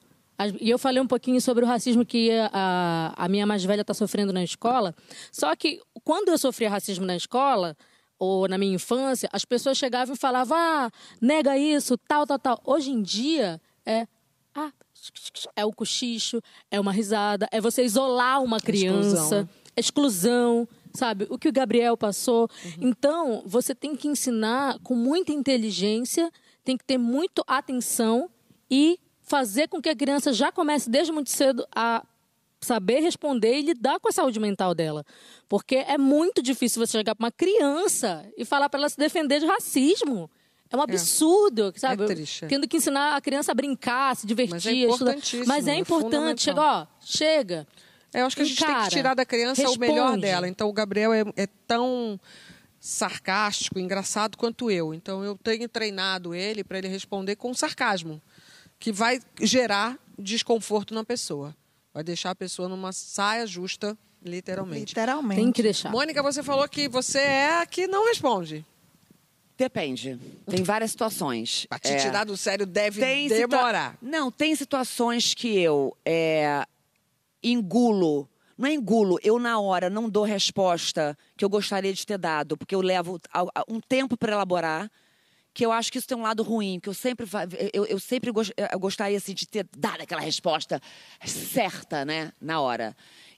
[0.61, 3.93] E eu falei um pouquinho sobre o racismo que a, a minha mais velha está
[3.93, 4.93] sofrendo na escola.
[5.31, 7.75] Só que quando eu sofria racismo na escola,
[8.17, 12.61] ou na minha infância, as pessoas chegavam e falavam, ah, nega isso, tal, tal, tal.
[12.65, 14.07] Hoje em dia, é,
[14.55, 14.71] ah,
[15.55, 19.49] é o cochicho, é uma risada, é você isolar uma criança, exclusão, né?
[19.75, 21.27] exclusão, sabe?
[21.29, 22.49] O que o Gabriel passou.
[22.79, 26.31] Então, você tem que ensinar com muita inteligência,
[26.63, 28.29] tem que ter muito atenção
[28.69, 32.05] e fazer com que a criança já comece desde muito cedo a
[32.63, 35.05] saber responder e lidar com a saúde mental dela.
[35.47, 39.39] Porque é muito difícil você chegar para uma criança e falar para ela se defender
[39.39, 40.29] de racismo.
[40.69, 42.03] É um absurdo, sabe?
[42.03, 42.47] É triste.
[42.47, 45.75] Tendo que ensinar a criança a brincar, se divertir, Mas é importantíssimo, Mas é é
[45.77, 46.41] importante.
[46.41, 46.87] Chega, fundamental.
[46.91, 47.67] ó, chega.
[48.11, 50.21] É, Eu acho que a gente tem que tirar da criança o melhor responde.
[50.21, 50.47] dela.
[50.47, 52.19] Então, o Gabriel é, é tão
[52.79, 54.93] sarcástico, engraçado quanto eu.
[54.93, 58.21] Então, eu tenho treinado ele para ele responder com sarcasmo,
[58.79, 61.55] que vai gerar desconforto na pessoa.
[61.93, 64.89] Vai deixar a pessoa numa saia justa, literalmente.
[64.91, 65.41] Literalmente.
[65.41, 65.91] Tem que deixar.
[65.91, 68.65] Mônica, você falou que você é a que não responde.
[69.55, 70.19] Depende.
[70.47, 71.67] Tem várias situações.
[71.69, 73.97] Pra te É, tirar do sério deve tem situa- demorar.
[74.01, 76.65] Não, tem situações que eu é,
[77.43, 78.27] engulo.
[78.57, 82.55] Não é engulo, eu na hora não dou resposta que eu gostaria de ter dado,
[82.55, 84.91] porque eu levo a- a- um tempo para elaborar,
[85.53, 87.27] que eu acho que isso tem um lado ruim, que eu sempre,
[87.71, 90.81] eu, eu sempre eu gostaria assim, de ter dado aquela resposta
[91.25, 92.95] certa, né, na hora.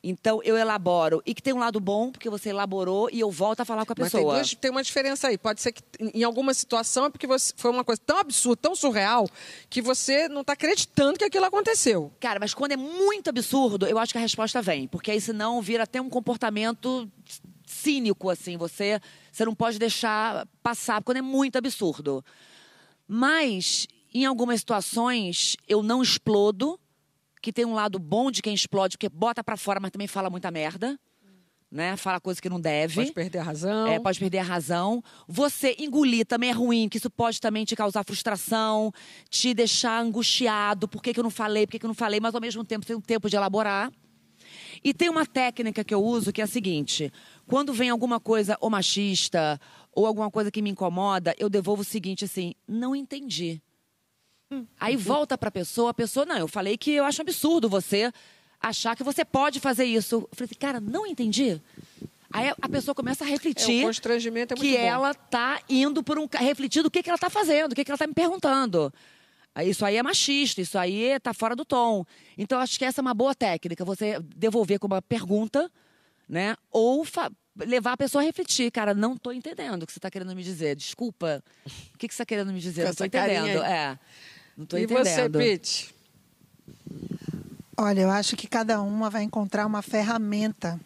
[0.08, 1.22] Então eu elaboro.
[1.26, 3.94] E que tem um lado bom, porque você elaborou e eu volto a falar com
[3.94, 4.36] a Mas tem, pessoa.
[4.36, 5.38] duas- tem uma diferença aí.
[5.38, 5.82] Pode ser que
[6.14, 9.28] em alguma situação é porque você, foi uma coisa tão absurda, tão surreal,
[9.68, 12.14] que você não está acreditando que aquilo aconteceu.
[12.20, 14.88] Cara, mas quando é muito absurdo, eu acho que a resposta vem.
[14.88, 17.10] Porque aí senão vira até um comportamento
[17.66, 18.58] cínico, assim.
[18.58, 19.00] Você,
[19.32, 22.24] você não pode deixar passar quando é muito absurdo.
[23.08, 26.80] Mas, em algumas situações, eu não explodo,
[27.42, 30.30] que tem um lado bom de quem explode, porque bota pra fora, mas também fala
[30.30, 31.00] muita merda.
[31.72, 31.98] Né?
[31.98, 32.96] Fala coisa que não deve.
[32.96, 33.88] Pode perder a razão.
[33.88, 35.04] É, pode perder a razão.
[35.28, 38.92] Você engolir também é ruim, que isso pode também te causar frustração,
[39.30, 40.88] te deixar angustiado.
[40.88, 41.68] Por que, que eu não falei?
[41.68, 42.20] Por que, que eu não falei?
[42.20, 43.92] Mas ao mesmo tempo tem um tempo de elaborar.
[44.84, 47.12] E tem uma técnica que eu uso que é a seguinte:
[47.48, 49.60] quando vem alguma coisa ou machista
[49.92, 53.62] ou alguma coisa que me incomoda, eu devolvo o seguinte assim: não entendi.
[54.80, 58.12] Aí volta para a pessoa, a pessoa, não, eu falei que eu acho absurdo você
[58.62, 60.16] achar que você pode fazer isso.
[60.16, 61.60] Eu falei assim, cara, não entendi.
[62.32, 64.84] Aí a pessoa começa a É, refletir o constrangimento é muito que bom.
[64.84, 66.28] ela tá indo por um.
[66.28, 68.94] ca- refletindo o que, que ela tá fazendo, o que, que ela tá me perguntando.
[69.64, 72.06] Isso aí é machista, isso aí tá fora do tom.
[72.38, 75.72] Então, acho que essa é uma boa técnica, você devolver com uma pergunta,
[76.28, 76.56] né?
[76.72, 77.06] Ou
[77.66, 78.72] levar a pessoa a refletir.
[78.72, 80.76] Cara, não tô entendendo o que você tá querendo me dizer.
[80.76, 81.44] Desculpa.
[81.94, 82.84] O que, que você tá querendo me dizer?
[82.84, 83.64] Com não tô entendendo.
[83.64, 84.00] É.
[84.58, 85.06] Não tô e entendendo.
[85.06, 85.96] você, Pete?
[87.78, 90.80] Olha, eu acho que cada uma vai encontrar uma ferramenta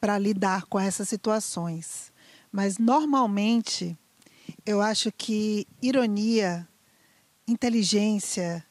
[0.00, 2.12] para lidar com essas situações.
[2.52, 3.96] Mas, normalmente,
[4.64, 6.68] eu acho que ironia,
[7.48, 8.64] inteligência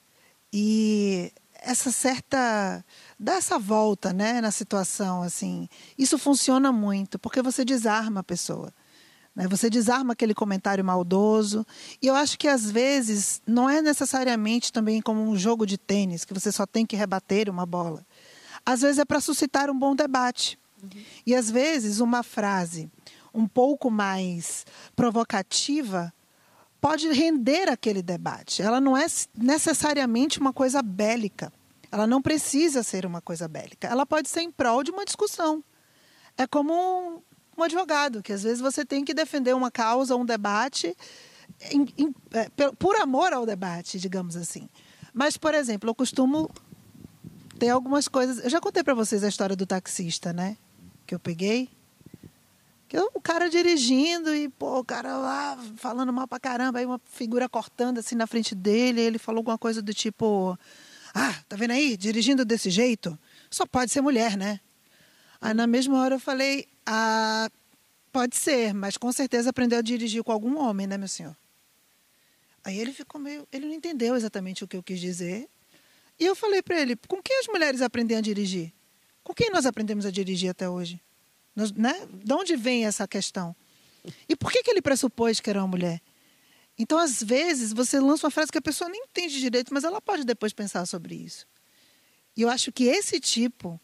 [0.53, 2.83] e essa certa.
[3.19, 8.73] dar essa volta né, na situação, assim, isso funciona muito, porque você desarma a pessoa.
[9.35, 9.47] né?
[9.47, 11.65] Você desarma aquele comentário maldoso.
[12.01, 16.25] E eu acho que, às vezes, não é necessariamente também como um jogo de tênis,
[16.25, 18.05] que você só tem que rebater uma bola.
[18.65, 20.59] Às vezes é para suscitar um bom debate.
[21.25, 22.91] E, às vezes, uma frase
[23.33, 26.13] um pouco mais provocativa
[26.83, 28.61] pode render aquele debate.
[28.61, 29.05] Ela não é
[29.37, 31.51] necessariamente uma coisa bélica.
[31.89, 33.87] Ela não precisa ser uma coisa bélica.
[33.87, 35.63] Ela pode ser em prol de uma discussão.
[36.37, 37.21] É como um,
[37.57, 40.93] um advogado, que às vezes você tem que defender uma causa, um debate,
[41.71, 44.67] em- em- é, por amor ao debate, digamos assim.
[45.13, 46.49] Mas, por exemplo, eu costumo
[47.59, 48.43] ter algumas coisas.
[48.43, 50.57] Eu já contei para vocês a história do taxista, né?
[51.07, 51.69] Que eu peguei.
[52.93, 57.01] Que o cara dirigindo e, pô, o cara lá falando mal pra caramba, aí uma
[57.05, 60.55] figura cortando assim na frente dele, ele falou alguma coisa do tipo:
[61.11, 61.97] Ah, tá vendo aí?
[61.97, 63.17] Dirigindo desse jeito?
[63.49, 64.59] Só pode ser mulher, né?
[65.41, 67.49] Aí na mesma hora eu falei: Ah,
[68.11, 71.35] pode ser, mas com certeza aprendeu a dirigir com algum homem, né, meu senhor?
[72.63, 73.47] Aí ele ficou meio.
[73.51, 75.49] Ele não entendeu exatamente o que eu quis dizer.
[76.19, 78.71] E eu falei para ele: com quem as mulheres aprendem a dirigir?
[79.23, 81.01] Com quem nós aprendemos a dirigir até hoje?
[81.55, 82.07] Né?
[82.11, 83.55] De onde vem essa questão?
[84.27, 86.01] E por que, que ele pressupôs que era uma mulher?
[86.77, 90.01] Então, às vezes, você lança uma frase que a pessoa nem entende direito, mas ela
[90.01, 91.45] pode depois pensar sobre isso.
[92.35, 93.79] E eu acho que esse tipo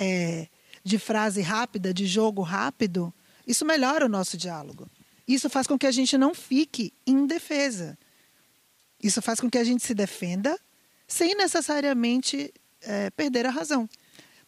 [0.00, 0.46] é,
[0.84, 3.12] de frase rápida, de jogo rápido,
[3.46, 4.88] isso melhora o nosso diálogo.
[5.26, 7.98] Isso faz com que a gente não fique indefesa.
[9.02, 10.58] Isso faz com que a gente se defenda
[11.06, 12.52] sem necessariamente
[12.82, 13.88] é, perder a razão.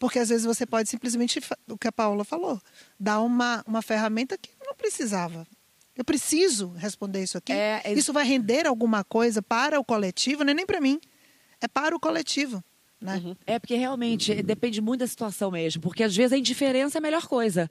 [0.00, 2.58] Porque às vezes você pode simplesmente, o que a Paula falou,
[2.98, 5.46] dar uma, uma ferramenta que não precisava.
[5.94, 7.52] Eu preciso responder isso aqui.
[7.52, 7.92] É, é...
[7.92, 10.98] Isso vai render alguma coisa para o coletivo, não é nem para mim.
[11.60, 12.64] É para o coletivo.
[12.98, 13.16] Né?
[13.22, 13.36] Uhum.
[13.46, 15.82] É porque realmente depende muito da situação mesmo.
[15.82, 17.70] Porque às vezes a indiferença é a melhor coisa.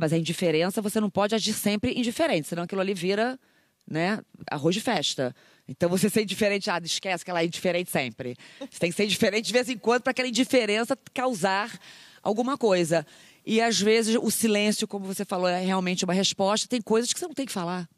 [0.00, 3.38] Mas a indiferença você não pode agir sempre indiferente, senão aquilo ali vira
[3.86, 5.36] né, arroz de festa.
[5.66, 8.36] Então você ser indiferente, ah, esquece que ela é indiferente sempre.
[8.58, 11.78] Você tem que ser indiferente de vez em quando para aquela indiferença causar
[12.22, 13.06] alguma coisa.
[13.44, 16.68] E às vezes o silêncio, como você falou, é realmente uma resposta.
[16.68, 17.88] Tem coisas que você não tem que falar.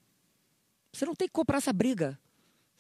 [0.93, 2.19] Você não tem que comprar essa briga.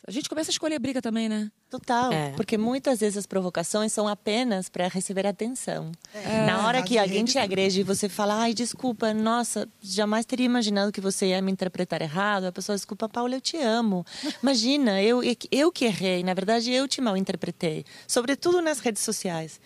[0.07, 1.51] A gente começa a escolher briga também, né?
[1.71, 2.33] Total, é.
[2.37, 5.91] porque muitas vezes as provocações são apenas para receber atenção.
[6.13, 6.45] É.
[6.45, 10.93] Na hora que alguém te agrede e você fala, ai, desculpa, nossa, jamais teria imaginado
[10.93, 12.45] que você ia me interpretar errado.
[12.45, 14.05] A pessoa, desculpa, Paula, eu te amo.
[14.43, 19.59] Imagina, eu, eu que errei, na verdade eu te mal interpretei, sobretudo nas redes sociais.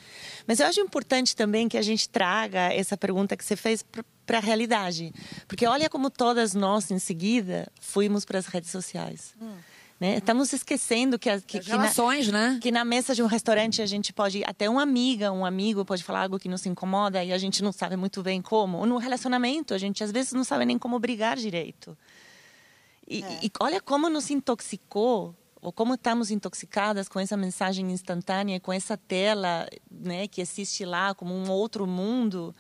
[0.47, 3.85] Mas eu acho importante também que a gente traga essa pergunta que você fez
[4.25, 5.13] para a realidade.
[5.49, 9.35] Porque olha como todas nós, em seguida, fomos para as redes sociais.
[9.43, 9.57] Hum.
[10.01, 10.19] Né?
[10.19, 12.59] Estamos esquecendo que, que, que, relações, na, né?
[12.63, 16.05] que na mesa de um restaurante a gente pode, até uma amiga, um amigo pode
[16.05, 18.79] falar algo que nos incomoda e a gente não sabe muito bem como.
[18.79, 21.99] Ou no relacionamento, a gente às vezes não sabe nem como brigar direito.
[23.09, 23.41] E, é.
[23.43, 28.97] e olha como nos intoxicou ou como estamos intoxicadas com essa mensagem instantânea, com essa
[28.97, 32.55] tela né, que existe lá como um outro mundo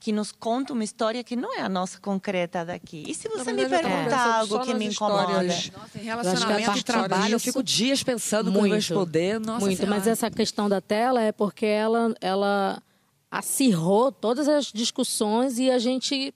[0.00, 3.04] que nos conta uma história que não é a nossa concreta daqui.
[3.06, 5.42] E se você me perguntar algo que me incomoda?
[5.42, 9.38] Nossa, em relacionamento de trabalho, eu fico dias pensando muito, como responder.
[9.38, 9.94] Nossa muito, senhora.
[9.94, 12.82] mas essa questão da tela é porque ela, ela
[13.30, 16.34] acirrou todas as discussões e a gente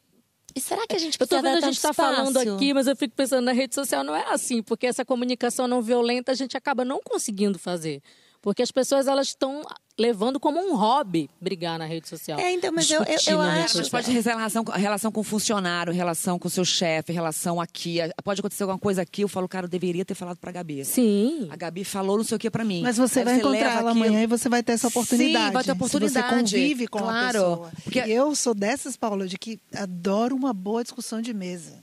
[0.57, 2.87] e será que a gente precisa Eu tô vendo a gente está falando aqui, mas
[2.87, 6.35] eu fico pensando na rede social não é assim, porque essa comunicação não violenta a
[6.35, 8.03] gente acaba não conseguindo fazer.
[8.45, 9.63] Porque as pessoas elas estão
[9.99, 12.39] levando como um hobby brigar na rede social.
[12.39, 13.79] É, então, mas eu, eu, eu acho.
[13.79, 18.01] Mas pode ter relação, relação com o funcionário, relação com o seu chefe, relação aqui.
[18.23, 20.85] Pode acontecer alguma coisa aqui, eu falo, cara, eu deveria ter falado pra Gabi.
[20.85, 21.49] Sim.
[21.51, 22.83] A Gabi falou não sei o que pra mim.
[22.83, 25.47] Mas você Aí vai você encontrar ela amanhã e você vai ter essa oportunidade.
[25.47, 26.13] Sim, vai ter oportunidade.
[26.13, 27.73] Se você convive com claro, a pessoa.
[27.83, 31.83] Porque eu sou dessas, Paula, de que adoro uma boa discussão de mesa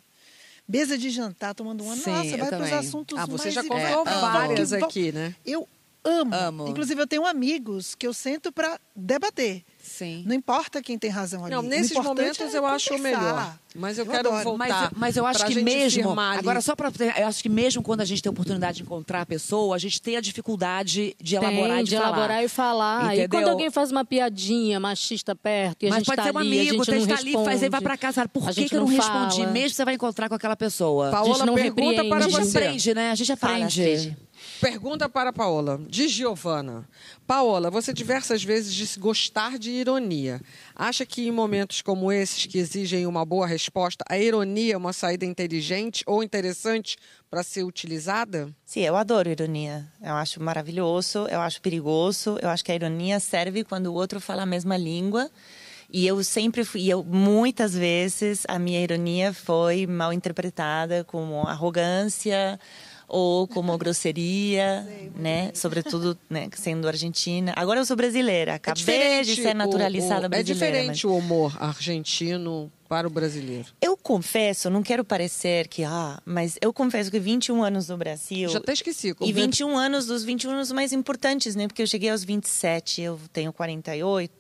[0.70, 1.96] mesa de jantar, tomando uma.
[1.98, 3.56] Sim, Nossa, vai para os assuntos ah, você mais...
[3.56, 5.36] já contou é, várias aqui, né?
[5.46, 5.68] Eu
[6.04, 6.36] amo.
[6.36, 6.68] amo.
[6.68, 9.64] Inclusive, eu tenho amigos que eu sento para debater.
[9.82, 10.24] Sim.
[10.28, 11.54] Não importa quem tem razão ali.
[11.54, 13.58] Não, nesses momentos é eu acho melhor.
[13.76, 14.44] Mas eu, eu quero adoro.
[14.44, 14.68] voltar.
[14.68, 16.20] Mas, mas eu acho que mesmo.
[16.20, 16.92] Agora, só para.
[17.18, 19.80] Eu acho que mesmo quando a gente tem a oportunidade de encontrar a pessoa, a
[19.80, 22.08] gente tem a dificuldade de elaborar tem, e de, de falar.
[22.10, 23.06] elaborar e falar.
[23.06, 23.24] Entendeu?
[23.24, 26.36] E quando alguém faz uma piadinha machista perto e a mas gente pode tá ser
[26.36, 28.28] um ali, amigo, tem que está ali, faz, ele vai para casa.
[28.28, 29.48] Por que, que eu não, não respondi?
[29.48, 31.10] Mesmo você vai encontrar com aquela pessoa.
[31.10, 32.38] Paola não pergunta para você.
[32.38, 33.12] A gente aprende, né?
[33.12, 33.84] A gente aprende.
[33.84, 34.31] Fala,
[34.62, 36.88] Pergunta para Paola, de Giovana.
[37.26, 40.40] Paola, você diversas vezes disse gostar de ironia.
[40.76, 44.94] Acha que em momentos como esses, que exigem uma boa resposta, a ironia é uma
[44.94, 46.96] saída inteligente ou interessante
[47.28, 48.54] para ser utilizada?
[48.64, 49.92] Sim, eu adoro ironia.
[50.00, 52.38] Eu acho maravilhoso, eu acho perigoso.
[52.40, 55.28] Eu acho que a ironia serve quando o outro fala a mesma língua.
[55.92, 62.60] E eu sempre fui, eu muitas vezes a minha ironia foi mal interpretada como arrogância
[63.12, 65.52] ou como grosseria, né?
[65.54, 67.54] Sobretudo, né, sendo argentina.
[67.58, 70.42] Agora eu sou brasileira, acabei é de ser naturalizada o, o, brasileira.
[70.42, 71.14] É diferente mas...
[71.14, 73.68] o humor argentino para o brasileiro.
[73.82, 78.50] Eu confesso, não quero parecer que, ah, mas eu confesso que 21 anos no Brasil.
[78.50, 79.14] Já até esqueci.
[79.20, 81.68] E 21 anos dos 21 anos mais importantes, né?
[81.68, 84.32] Porque eu cheguei aos 27, eu tenho 48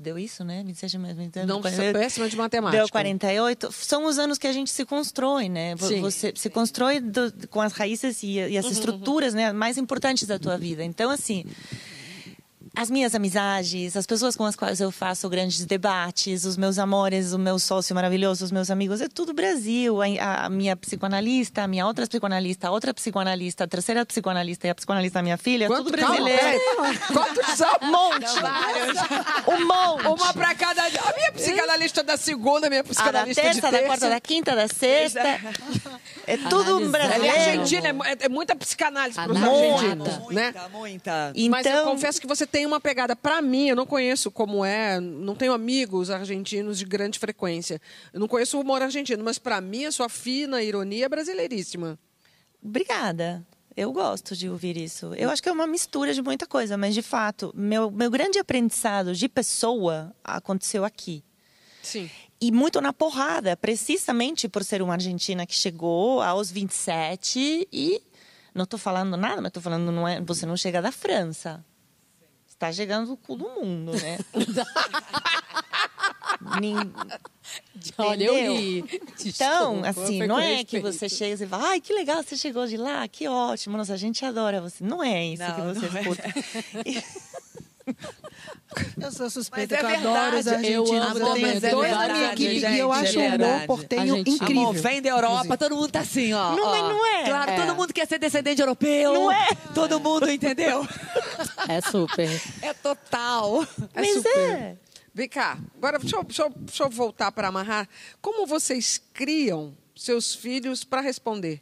[0.00, 0.62] Deu isso, né?
[0.64, 2.78] 27 mais 20 Não, você é péssima de matemática.
[2.78, 3.70] Deu 48.
[3.70, 5.76] São os anos que a gente se constrói, né?
[5.76, 6.00] Sim.
[6.00, 9.40] Você se constrói do, com as raízes e, e as uhum, estruturas uhum.
[9.40, 10.82] né, mais importantes da tua vida.
[10.82, 11.44] Então, assim,
[12.76, 17.32] as minhas amizades, as pessoas com as quais eu faço grandes debates, os meus amores,
[17.32, 20.00] o meu sócio maravilhoso, os meus amigos, é tudo Brasil.
[20.00, 24.70] A, a minha psicoanalista, a minha outra psicoanalista, a outra psicoanalista, a terceira psicoanalista e
[24.70, 26.60] a psicoanalista da minha filha, Quanto, tudo brasileiro.
[27.12, 27.76] Quantos são?
[27.82, 28.26] Um monte.
[29.48, 30.06] Um monte.
[30.22, 30.82] Uma pra cada.
[30.82, 34.54] A minha psicanalista da segunda, a minha psicanalista a da terça, da quarta, da quinta,
[34.54, 35.20] da sexta.
[36.26, 36.96] É tudo um Analisando.
[36.96, 37.60] Ela é brasileiro.
[37.60, 40.04] argentina, é, é- é muita psicanálise para os Analisando.
[40.04, 40.44] argentinos, né?
[40.52, 41.32] Muita, muita.
[41.50, 43.14] Mas eu Então- confesso que você tem uma pegada.
[43.14, 47.80] Para mim, eu não conheço como é, não tenho amigos argentinos de grande frequência.
[48.12, 51.98] Eu não conheço o humor argentino, mas para mim a sua fina ironia é brasileiríssima.
[52.62, 53.44] Obrigada.
[53.76, 55.14] Eu gosto de ouvir isso.
[55.14, 58.38] Eu acho que é uma mistura de muita coisa, mas de fato, meu, meu grande
[58.38, 61.24] aprendizado de pessoa aconteceu aqui.
[61.82, 62.10] Sim.
[62.40, 68.02] E muito na porrada, precisamente por ser uma argentina que chegou aos 27 e
[68.54, 71.64] não estou falando nada, mas estou falando não é, você não chega da França.
[72.60, 74.18] Está chegando do cu do mundo, né?
[76.60, 76.92] Nin-
[77.96, 78.84] Olha, eu ri.
[79.24, 82.66] Então, assim, não é que você chega e você fala, ai, que legal, você chegou
[82.66, 84.84] de lá, que ótimo, nossa, a gente adora você.
[84.84, 87.00] Não é isso Não, que você não é.
[89.02, 91.06] Eu sou suspeita, Mas é que eu adoro os verdade, eu argentinos.
[91.10, 92.96] amo Eu, também, tenho mas é dois na verdade, minha equipe gente, e eu é
[93.00, 93.66] acho o humor verdade.
[93.66, 94.36] portenho Argentina.
[94.36, 94.62] incrível.
[94.62, 96.54] Amor, vem da Europa, todo mundo tá assim, ó.
[96.56, 96.70] Não, ó.
[96.70, 97.24] mas não é.
[97.24, 97.56] Claro, É.
[97.66, 99.12] todo mundo quer ser descendente europeu.
[99.12, 99.48] Não é.
[99.74, 100.86] Todo mundo, entendeu?
[101.68, 102.28] É super.
[102.62, 103.62] É total.
[103.94, 104.38] É Mas super.
[104.38, 104.76] é.
[105.12, 107.88] Vem cá, agora deixa eu, deixa eu- deixa eu voltar para amarrar.
[108.22, 111.60] Como vocês criam seus filhos para responder?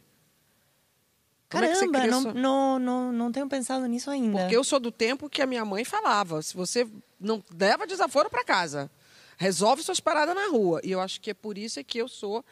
[1.51, 4.37] É Caramba, cria não, sua- não, não, não tenho pensado nisso ainda.
[4.39, 6.87] Porque eu sou do tempo que a minha mãe falava: se você
[7.19, 8.89] não leva desaforo para casa,
[9.37, 10.79] resolve suas paradas na rua.
[10.83, 12.45] E eu acho que é por isso é que eu sou,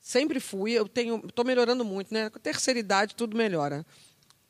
[0.00, 2.28] sempre fui, eu tenho, tô melhorando muito, né?
[2.28, 3.86] Com a terceira idade tudo melhora.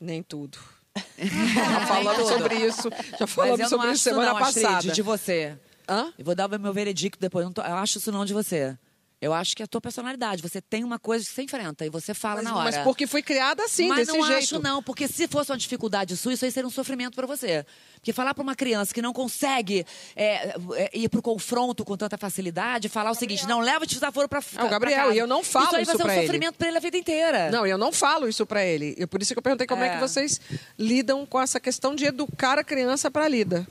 [0.00, 0.58] Nem tudo.
[1.16, 4.92] já falamos sobre isso, já falamos eu sobre acho isso semana não, Astrid, passada.
[4.92, 5.58] de você.
[5.88, 6.12] Hã?
[6.18, 7.44] Eu vou dar o meu veredicto depois.
[7.44, 8.76] Não tô- eu acho isso não de você.
[9.22, 10.42] Eu acho que é a tua personalidade.
[10.42, 12.64] Você tem uma coisa que você enfrenta e você fala Mas, na hora.
[12.64, 14.38] mas porque foi criada assim, Mas desse não jeito.
[14.42, 17.64] acho não, porque se fosse uma dificuldade sua, isso aí seria um sofrimento para você.
[17.94, 22.18] Porque falar para uma criança que não consegue é, é, ir pro confronto com tanta
[22.18, 25.44] facilidade, falar o seguinte, não leva o desaforo para É o Gabriel, e eu não
[25.44, 26.26] falo isso aí isso vai ser pra um ele.
[26.26, 27.50] sofrimento para ele a vida inteira.
[27.52, 28.96] Não, eu não falo isso para ele.
[28.98, 29.86] E por isso que eu perguntei como é.
[29.86, 29.94] É.
[29.94, 30.40] que vocês
[30.76, 33.64] lidam com essa questão de educar a criança para a lida.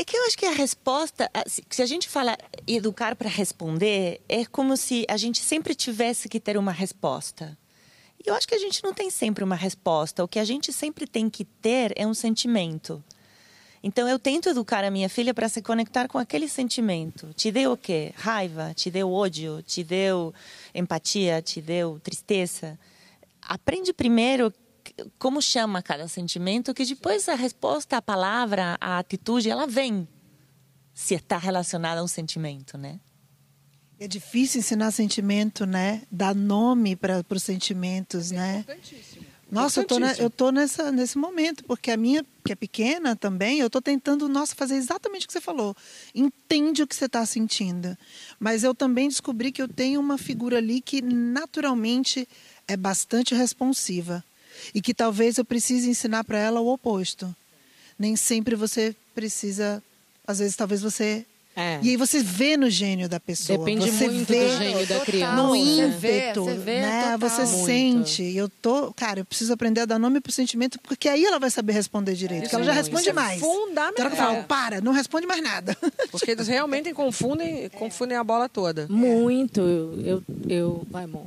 [0.00, 2.34] É que eu acho que a resposta, a- se se a gente fala
[2.66, 7.54] educar para responder, é como se a gente sempre tivesse que ter uma resposta.
[8.18, 10.24] E eu acho que a gente não tem sempre uma resposta.
[10.24, 13.04] O que a gente sempre tem que ter é um sentimento.
[13.82, 17.34] Então eu tento educar a minha filha para se conectar com aquele sentimento.
[17.34, 18.14] Te deu o quê?
[18.16, 20.32] Raiva, te deu ódio, te deu
[20.74, 22.78] empatia, te deu tristeza.
[23.42, 24.50] Aprende primeiro
[25.18, 30.06] como chama cada sentimento, que depois a resposta, a palavra, a atitude, ela vem.
[30.94, 33.00] Se está relacionada a um sentimento, né?
[33.98, 36.02] É difícil ensinar sentimento, né?
[36.10, 38.64] Dar nome para os sentimentos, né?
[39.50, 43.16] Nossa, eu tô, ne- eu tô nessa, nesse momento, porque a minha, que é pequena
[43.16, 45.74] também, eu tô tentando, nossa, fazer exatamente o que você falou.
[46.14, 47.96] Entende o que você está sentindo.
[48.38, 52.28] Mas eu também descobri que eu tenho uma figura ali que naturalmente
[52.68, 54.24] é bastante responsiva.
[54.74, 57.34] E que talvez eu precise ensinar para ela o oposto.
[57.98, 59.82] Nem sempre você precisa,
[60.26, 61.78] às vezes talvez você É.
[61.82, 63.58] e aí você vê no gênio da pessoa.
[63.58, 65.36] Depende você muito vê do gênio da criança.
[65.36, 67.16] no Você vê, ímpeto, você vê né?
[67.18, 68.22] Você sente.
[68.22, 71.38] E eu tô, cara, eu preciso aprender a dar nome pro sentimento, porque aí ela
[71.38, 72.42] vai saber responder direito.
[72.44, 73.40] porque ela já responde Isso é mais.
[73.40, 73.92] fundamental.
[73.94, 75.76] Tem hora que eu falo, para, não responde mais nada.
[76.10, 78.86] Porque eles realmente confundem, confundem a bola toda.
[78.88, 79.60] Muito.
[79.60, 81.24] Eu, eu, vai, amor.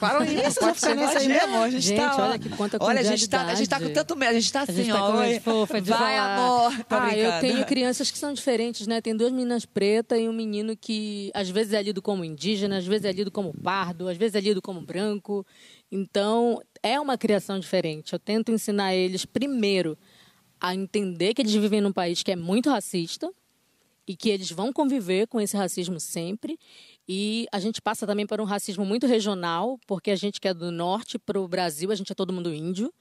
[0.00, 1.44] Para aí, nessa aí mesmo?
[1.44, 3.78] amor, a gente, Gente, tá, olha que quanta Olha, a gente, tá, a gente tá
[3.78, 5.12] com tanto medo, a gente tá A assim, tá ó.
[5.12, 6.36] mais fofa de vai, falar.
[6.36, 6.86] amor.
[6.88, 9.00] Ah, eu tenho crianças que são diferentes, né?
[9.02, 12.86] Tem duas meninas pretas e um menino que às vezes é lido como indígena, às
[12.86, 15.46] vezes é lido como pardo, às vezes é lido como branco.
[15.92, 18.12] Então, é uma criação diferente.
[18.12, 19.98] Eu tento ensinar eles, primeiro,
[20.60, 23.30] a entender que eles vivem num país que é muito racista
[24.06, 26.58] e que eles vão conviver com esse racismo sempre.
[27.08, 30.52] E a gente passa também por um racismo muito regional, porque a gente que é
[30.52, 32.92] do norte para o Brasil, a gente é todo mundo índio.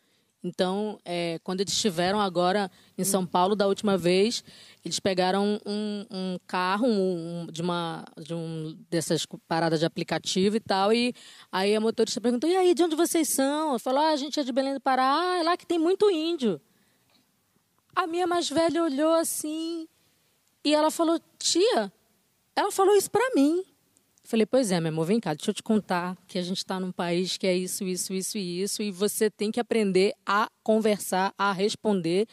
[0.43, 4.43] Então, é, quando eles estiveram agora em São Paulo da última vez,
[4.85, 10.59] eles pegaram um, um carro um- de uma de um dessas paradas de aplicativo e
[10.59, 11.13] tal, e
[11.51, 14.43] aí a motorista perguntou: "E aí, de onde vocês são?" Falou: ah, "A gente é
[14.43, 16.61] de Belém do Pará, ah, é lá que tem muito índio."
[17.95, 19.87] A minha mais velha olhou assim
[20.63, 21.91] e ela falou: Tia,
[22.55, 23.65] ela falou isso pra mim.
[24.27, 26.77] Falei, pois é, meu amor, vem cá, deixa eu te contar que a gente está
[26.81, 30.49] num país que é isso, isso, isso e isso, e você tem que aprender a
[30.61, 32.27] conversar, a responder,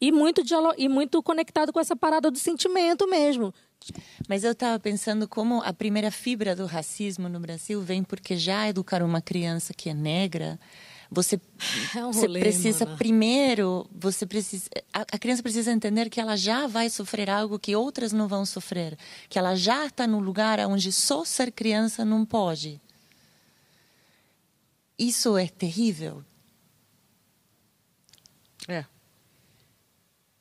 [0.00, 0.42] e muito,
[0.78, 3.52] e muito conectado com essa parada do sentimento mesmo.
[4.28, 8.68] Mas eu estava pensando como a primeira fibra do racismo no Brasil vem porque já
[8.68, 10.56] educar uma criança que é negra
[11.12, 11.40] Você,
[11.96, 12.96] É um você rolê, precisa mana.
[12.96, 17.74] primeiro, você precisa, a, a criança precisa entender que ela já vai sofrer algo que
[17.74, 18.96] outras não vão sofrer,
[19.28, 22.80] que ela já está no lugar onde só ser criança não pode.
[24.96, 26.24] Isso é terrível.
[28.68, 28.84] É.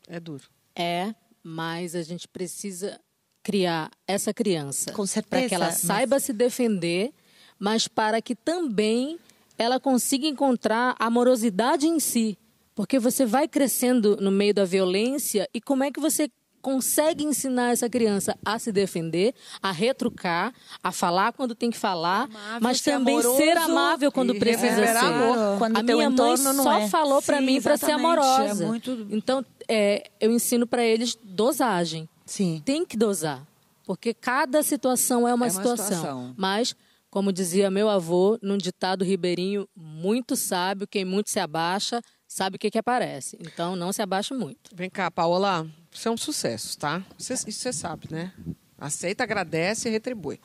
[0.08, 0.44] É duro.
[0.76, 3.00] É, mas a gente precisa
[3.42, 7.12] criar essa criança Com para que ela mas- saiba se defender,
[7.58, 9.18] mas para que também
[9.60, 12.38] ela consiga encontrar amorosidade em si,
[12.74, 16.32] porque você vai crescendo no meio da violência e como é que você
[16.62, 20.54] consegue ensinar essa criança a se defender, a retrucar,
[20.84, 24.76] a falar quando tem que falar, Amável, mas ser também amoroso ser amável quando precisa
[24.76, 24.98] ser.
[24.98, 25.58] amor.
[25.58, 26.88] Quando a minha mãe só é.
[26.90, 28.06] falou para mim para ser exatamente.
[28.20, 28.64] amorosa.
[28.64, 32.10] É muito- Então, é, eu ensino para eles dosagem.
[32.26, 32.62] Sim.
[32.66, 33.42] Tem que dosar,
[33.86, 35.86] porque cada situação é uma, É uma situação.
[35.86, 36.34] situação.
[36.38, 36.76] Mas,
[37.10, 42.60] como dizia meu avô, num ditado ribeirinho muito sábio, quem muito se abaixa, sabe o
[42.60, 43.38] que, que aparece.
[43.42, 44.72] Então, não se abaixe muito.
[44.76, 45.68] Vem cá, Paola.
[45.92, 47.04] Isso é um sucesso, tá?
[47.18, 48.32] Você- isso você sabe, né?
[48.78, 50.40] Aceita, agradece e retribui.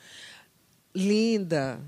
[0.93, 1.79] Linda,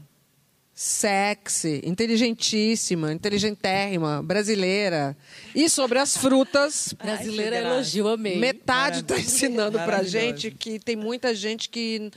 [0.73, 5.17] sexy, inteligentíssima, inteligentérrima, brasileira.
[5.55, 8.37] E sobre as frutas, Brasileira é elogio, amei.
[8.37, 10.19] metade está ensinando pra Maravilhosa.
[10.19, 12.11] gente que tem muita gente que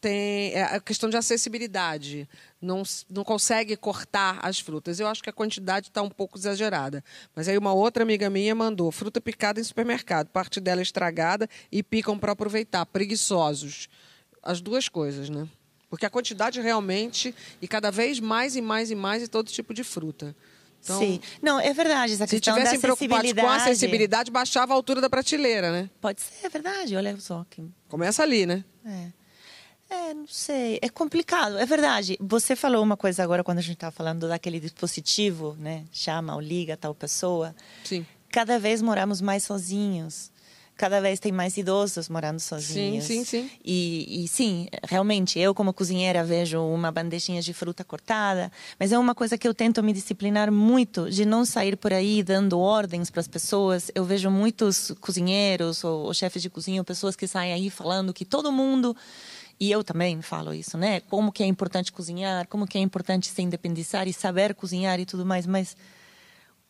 [0.00, 2.28] tem é a questão de acessibilidade.
[2.60, 5.00] Não, não consegue cortar as frutas.
[5.00, 7.02] Eu acho que a quantidade está um pouco exagerada.
[7.34, 11.82] Mas aí uma outra amiga minha mandou fruta picada em supermercado, parte dela estragada e
[11.82, 12.84] picam para aproveitar.
[12.86, 13.88] Preguiçosos.
[14.42, 15.48] As duas coisas, né?
[15.88, 19.72] Porque a quantidade realmente, e cada vez mais e mais e mais, e todo tipo
[19.72, 20.34] de fruta.
[20.82, 21.20] Então, Sim.
[21.42, 22.14] Não, é verdade.
[22.14, 23.70] Essa se tivessem preocupados com a acessibilidade.
[23.70, 25.90] acessibilidade, baixava a altura da prateleira, né?
[26.00, 26.96] Pode ser, é verdade.
[26.96, 28.64] Olha só que Começa ali, né?
[28.84, 29.25] É.
[29.88, 30.78] É, não sei.
[30.82, 32.16] É complicado, é verdade.
[32.20, 35.84] Você falou uma coisa agora quando a gente estava falando daquele dispositivo, né?
[35.92, 37.54] Chama ou liga tal pessoa.
[37.84, 38.04] Sim.
[38.30, 40.30] Cada vez moramos mais sozinhos.
[40.76, 43.04] Cada vez tem mais idosos morando sozinhos.
[43.04, 43.50] sim, sim.
[43.64, 48.98] E, e sim, realmente, eu como cozinheira vejo uma bandejinha de fruta cortada, mas é
[48.98, 53.08] uma coisa que eu tento me disciplinar muito, de não sair por aí dando ordens
[53.08, 53.90] para as pessoas.
[53.94, 58.26] Eu vejo muitos cozinheiros ou, ou chefes de cozinha, pessoas que saem aí falando que
[58.26, 58.94] todo mundo
[59.58, 61.00] e eu também falo isso, né?
[61.00, 65.06] Como que é importante cozinhar, como que é importante se independizar e saber cozinhar e
[65.06, 65.76] tudo mais, mas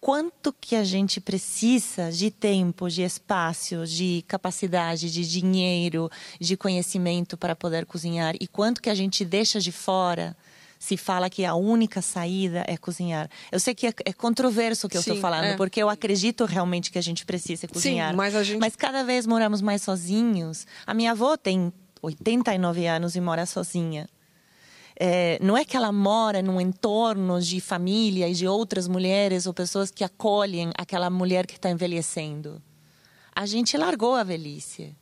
[0.01, 6.09] quanto que a gente precisa de tempo, de espaço, de capacidade, de dinheiro,
[6.41, 10.37] de conhecimento para poder cozinhar e quanto que a gente deixa de fora
[10.79, 13.29] se fala que a única saída é cozinhar.
[13.51, 15.57] Eu sei que é, é controverso o que eu estou Sim, falando, é.
[15.57, 18.15] porque eu acredito realmente que a gente precisa cozinhar.
[18.15, 20.67] mas a gente- Mas cada vez moramos mais sozinhos.
[20.87, 21.73] A minha avó tem
[22.03, 24.09] 89 anos e mora sozinha.
[24.99, 29.53] É, não é que ela mora num entorno de família e de outras mulheres ou
[29.53, 32.63] pessoas que acolhem aquela mulher que está envelhecendo.
[33.35, 34.97] A gente largou a velhice.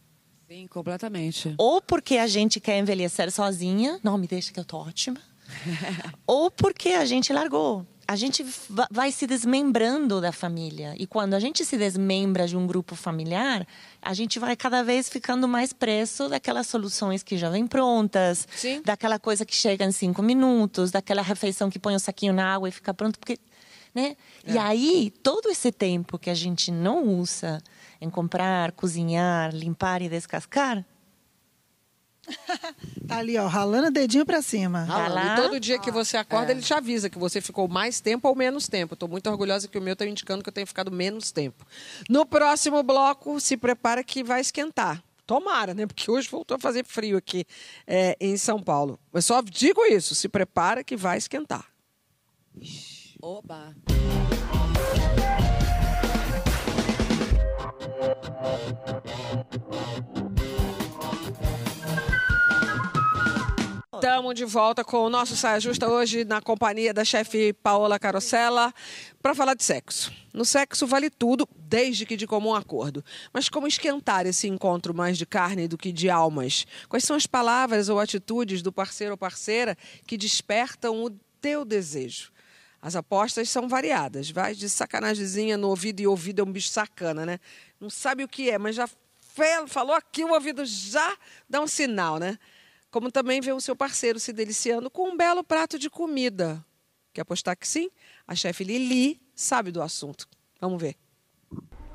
[0.48, 1.54] Sim, completamente.
[1.56, 5.20] Ou porque a gente quer envelhecer sozinha, não me deixa que eu tô ótima.
[6.26, 7.86] ou porque a gente largou.
[8.06, 10.94] A gente va- vai se desmembrando da família.
[10.98, 13.66] E quando a gente se desmembra de um grupo familiar,
[14.02, 18.82] a gente vai cada vez ficando mais preso daquelas soluções que já vêm prontas, Sim.
[18.84, 22.68] daquela coisa que chega em cinco minutos, daquela refeição que põe o saquinho na água
[22.68, 23.18] e fica pronto.
[23.18, 23.38] Porque,
[23.94, 24.16] né?
[24.46, 27.58] E aí, todo esse tempo que a gente não usa
[28.00, 30.84] em comprar, cozinhar, limpar e descascar,
[33.06, 34.84] Tá ali, ó, ralando o dedinho pra cima.
[34.84, 35.40] Ralando.
[35.40, 38.34] E todo dia que você acorda, ele te avisa que você ficou mais tempo ou
[38.34, 38.94] menos tempo.
[38.94, 41.66] Estou muito orgulhosa que o meu está indicando que eu tenho ficado menos tempo.
[42.08, 45.02] No próximo bloco, se prepara que vai esquentar.
[45.26, 45.86] Tomara, né?
[45.86, 47.44] Porque hoje voltou a fazer frio aqui
[47.86, 48.98] é, em São Paulo.
[49.12, 51.66] Mas só digo isso, se prepara que vai esquentar.
[53.20, 53.74] Oba!
[63.94, 68.74] Estamos de volta com o nosso Saia Justa hoje na companhia da chefe Paola Carosella
[69.22, 70.12] para falar de sexo.
[70.32, 73.04] No sexo vale tudo, desde que de comum acordo.
[73.32, 76.66] Mas como esquentar esse encontro mais de carne do que de almas?
[76.88, 79.76] Quais são as palavras ou atitudes do parceiro ou parceira
[80.06, 82.32] que despertam o teu desejo?
[82.82, 84.30] As apostas são variadas.
[84.30, 87.38] Vai de sacanagemzinha no ouvido e ouvido é um bicho sacana, né?
[87.80, 88.88] Não sabe o que é, mas já
[89.66, 91.16] falou aqui, o ouvido já
[91.48, 92.38] dá um sinal, né?
[92.94, 96.64] Como também ver o seu parceiro se deliciando com um belo prato de comida.
[97.12, 97.90] Quer apostar que sim?
[98.24, 100.28] A chefe Lili sabe do assunto.
[100.60, 100.94] Vamos ver.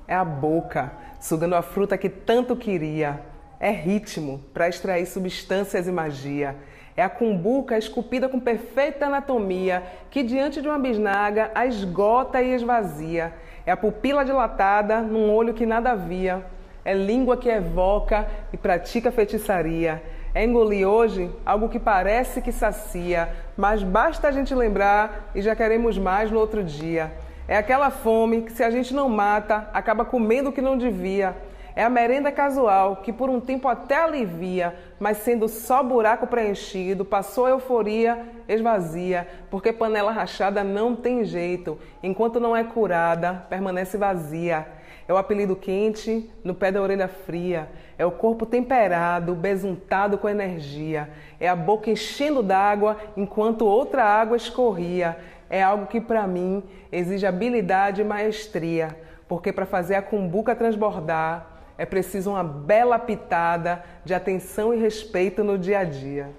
[0.06, 0.92] É a boca,
[1.22, 3.26] sugando a fruta que tanto queria.
[3.62, 6.58] É ritmo para extrair substâncias e magia.
[6.98, 9.82] É a cumbuca esculpida com perfeita anatomia,
[10.12, 13.34] que diante de uma bisnaga a esgota e esvazia.
[13.66, 16.46] É a pupila dilatada num olho que nada via.
[16.84, 20.19] É língua que evoca e pratica feitiçaria.
[20.34, 25.56] É engolir hoje algo que parece que sacia, mas basta a gente lembrar e já
[25.56, 27.12] queremos mais no outro dia.
[27.48, 31.36] É aquela fome que, se a gente não mata, acaba comendo o que não devia.
[31.76, 37.06] É a merenda casual que por um tempo até alivia, mas sendo só buraco preenchido,
[37.06, 43.98] passou a euforia, esvazia, porque panela rachada não tem jeito, enquanto não é curada, permanece
[43.98, 44.68] vazia.
[45.08, 47.68] É o apelido quente no pé da orelha fria.
[48.00, 51.10] É o corpo temperado, besuntado com energia.
[51.38, 55.18] É a boca enchendo d'água enquanto outra água escorria.
[55.50, 58.98] É algo que para mim exige habilidade e maestria,
[59.28, 65.44] porque para fazer a cumbuca transbordar é preciso uma bela pitada de atenção e respeito
[65.44, 66.30] no dia a dia.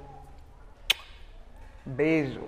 [1.84, 2.42] Beijo.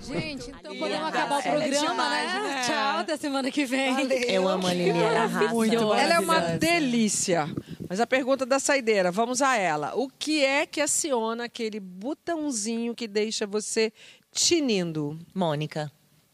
[0.00, 2.62] Gente, então podemos acabar o programa, né?
[2.64, 4.08] Tchau, até semana que vem.
[4.28, 7.48] Eu amo a Lili, ela é uma delícia.
[7.88, 9.94] Mas a pergunta da saideira, vamos a ela.
[9.94, 13.92] O que é que aciona aquele botãozinho que deixa você
[14.30, 15.18] tinindo?
[15.34, 15.90] Mônica.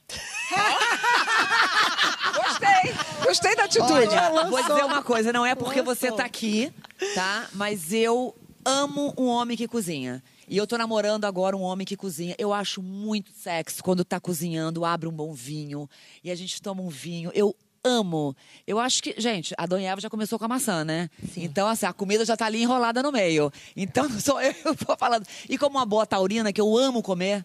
[2.35, 2.95] Gostei!
[3.25, 3.93] Gostei da atitude.
[3.93, 6.73] Olha, vou dizer uma coisa, não é porque você tá aqui,
[7.15, 7.49] tá?
[7.53, 8.35] Mas eu
[8.65, 10.23] amo um homem que cozinha.
[10.49, 12.35] E eu tô namorando agora um homem que cozinha.
[12.39, 15.89] Eu acho muito sexy quando tá cozinhando, abre um bom vinho
[16.23, 17.31] e a gente toma um vinho.
[17.35, 18.35] Eu amo.
[18.67, 21.11] Eu acho que, gente, a Dona Eva já começou com a maçã, né?
[21.37, 23.53] Então, assim, a comida já tá ali enrolada no meio.
[23.77, 25.27] Então, sou eu que tô falando.
[25.49, 27.45] E como uma boa taurina, que eu amo comer,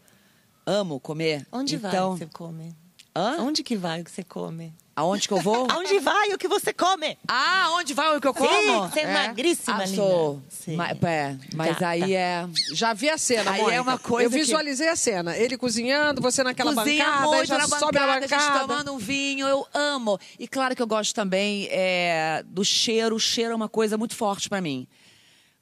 [0.65, 1.45] amo comer.
[1.51, 2.75] Onde então, vai que você come?
[3.15, 3.41] Hã?
[3.41, 4.73] Onde que vai que você come?
[4.99, 5.67] Aonde que eu vou?
[5.71, 7.17] Aonde vai o que você come?
[7.27, 8.49] Ah, onde vai o que eu como?
[8.49, 10.41] Sim, você é, magríssima, ah, sou.
[10.49, 10.75] Sim.
[10.75, 12.07] Ma- é, mas Tá, aí tá.
[12.09, 12.47] é.
[12.73, 13.77] Já vi a cena, Aí Mônica.
[13.77, 15.37] é uma coisa Eu que- visualizei a cena.
[15.37, 18.59] Ele cozinhando, você naquela Cozinha bancada, muito já na sobe na bancada, a gente bancada.
[18.59, 20.19] tomando um vinho, eu amo.
[20.37, 23.15] E claro que eu gosto também é, do cheiro.
[23.15, 24.85] O cheiro é uma coisa muito forte pra mim.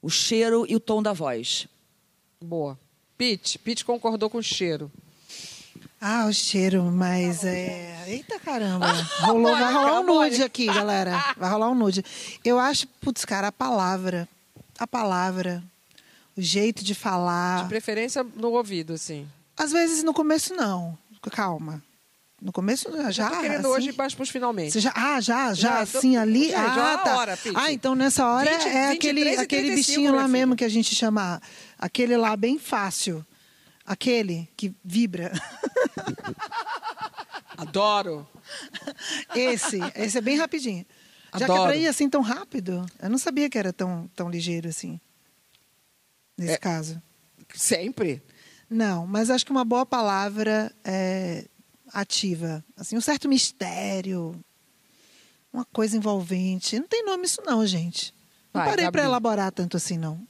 [0.02, 1.68] O cheiro e o tom da voz.
[2.42, 2.78] Boa.
[3.18, 4.92] Pete, Pete concordou com o cheiro.
[6.00, 8.06] Ah, o cheiro, mas é.
[8.08, 8.86] Eita caramba!
[9.22, 11.34] Rolou, vai rolar um nude aqui, galera.
[11.36, 12.04] Vai rolar um nude.
[12.46, 14.28] Eu acho, putz, cara, a palavra.
[14.78, 15.64] A palavra.
[16.38, 17.64] O jeito de falar.
[17.64, 19.28] De preferência no ouvido, assim.
[19.58, 20.96] Às vezes no começo não.
[21.32, 21.82] Calma.
[22.40, 23.10] No começo já.
[23.12, 23.68] Já tô querendo assim?
[23.68, 24.72] hoje ir mais pros finalmente.
[24.72, 26.44] Você já, ah, já, já, Já, assim, tô- ali.
[26.44, 27.18] Gente, ah, ó a tá.
[27.18, 27.56] hora, Pete.
[27.58, 30.64] ah, então nessa hora 20, é aquele, 23 e aquele 35, bichinho lá mesmo que
[30.64, 31.42] a gente chama.
[31.80, 33.26] Aquele lá bem fácil.
[33.88, 35.32] Aquele que vibra.
[37.58, 38.28] Adoro.
[39.34, 40.86] Esse, esse é bem rapidinho.
[41.34, 41.64] Já que é Adoro.
[41.70, 45.00] pra ir assim tão rápido, eu não sabia que era tão, tão ligeiro assim.
[46.38, 46.58] Nesse É.
[46.58, 47.02] caso.
[47.56, 48.22] Sempre.
[48.70, 51.46] Não, mas acho que uma boa palavra é
[51.94, 52.64] ativa.
[52.76, 54.40] Assim, um certo mistério.
[55.52, 56.78] Uma coisa envolvente.
[56.78, 58.14] Não tem nome isso não, gente.
[58.54, 60.28] Não Vai, parei para elaborar tanto assim, não.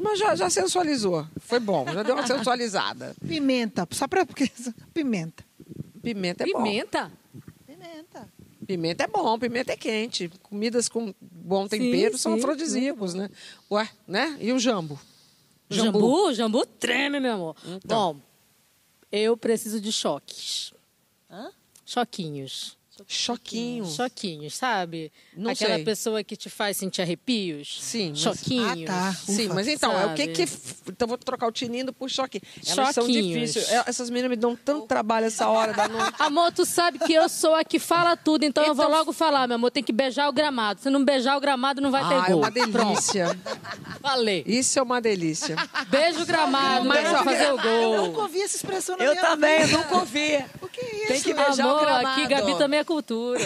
[0.00, 1.26] Mas já, já sensualizou.
[1.40, 3.14] Foi bom, já deu uma sensualizada.
[3.26, 4.50] Pimenta, só para porque
[4.94, 5.44] pimenta.
[6.02, 6.62] Pimenta é bom.
[6.62, 7.12] Pimenta?
[7.66, 8.28] Pimenta.
[8.66, 10.30] Pimenta é bom, pimenta é quente.
[10.42, 13.28] Comidas com bom tempero Sim, são sim, afrodisíacos, né?
[13.70, 14.38] Ué, né?
[14.40, 14.98] E o jambo?
[15.68, 16.32] Jambu?
[16.32, 17.56] Jambu treme, meu amor.
[17.66, 18.14] Então.
[18.14, 18.20] Bom,
[19.12, 20.72] eu preciso de choques.
[21.84, 22.76] Choquinhos.
[23.08, 23.84] Choquinho.
[23.86, 25.10] Choquinhos, sabe?
[25.36, 25.84] Não Aquela sei.
[25.84, 27.78] pessoa que te faz sentir arrepios.
[27.80, 28.90] Sim, mas- Choquinhos.
[28.90, 29.12] Ah, tá.
[29.14, 30.32] Sim, mas então, é o que Sabe?
[30.46, 30.90] que.
[30.92, 32.40] Então vou trocar o tinindo por choque.
[32.66, 33.52] Elas são Choquinhos.
[33.52, 33.68] difíceis.
[33.70, 36.14] É, Essas meninas me dão tanto trabalho essa hora da noite.
[36.20, 39.12] Amor, tu sabe que eu sou a que fala tudo, então, eu vou Então- logo
[39.12, 39.70] falar, meu amor.
[39.70, 40.80] Tem que beijar o gramado.
[40.80, 42.38] Se não beijar o gramado, não vai ter Ah, é gol.
[42.38, 43.38] uma delícia.
[44.00, 44.44] Falei.
[44.46, 45.56] Isso é uma delícia.
[45.88, 48.06] Beijo o gramado, Mas, ó, fazer o Eu gol.
[48.06, 49.78] nunca ouvi essa expressão na Eu minha também, eu vida.
[49.78, 50.44] nunca ouvi.
[50.62, 51.08] O que é isso?
[51.08, 52.06] Tem que beijar o Amor, gramado.
[52.08, 52.83] aqui Gabi também é.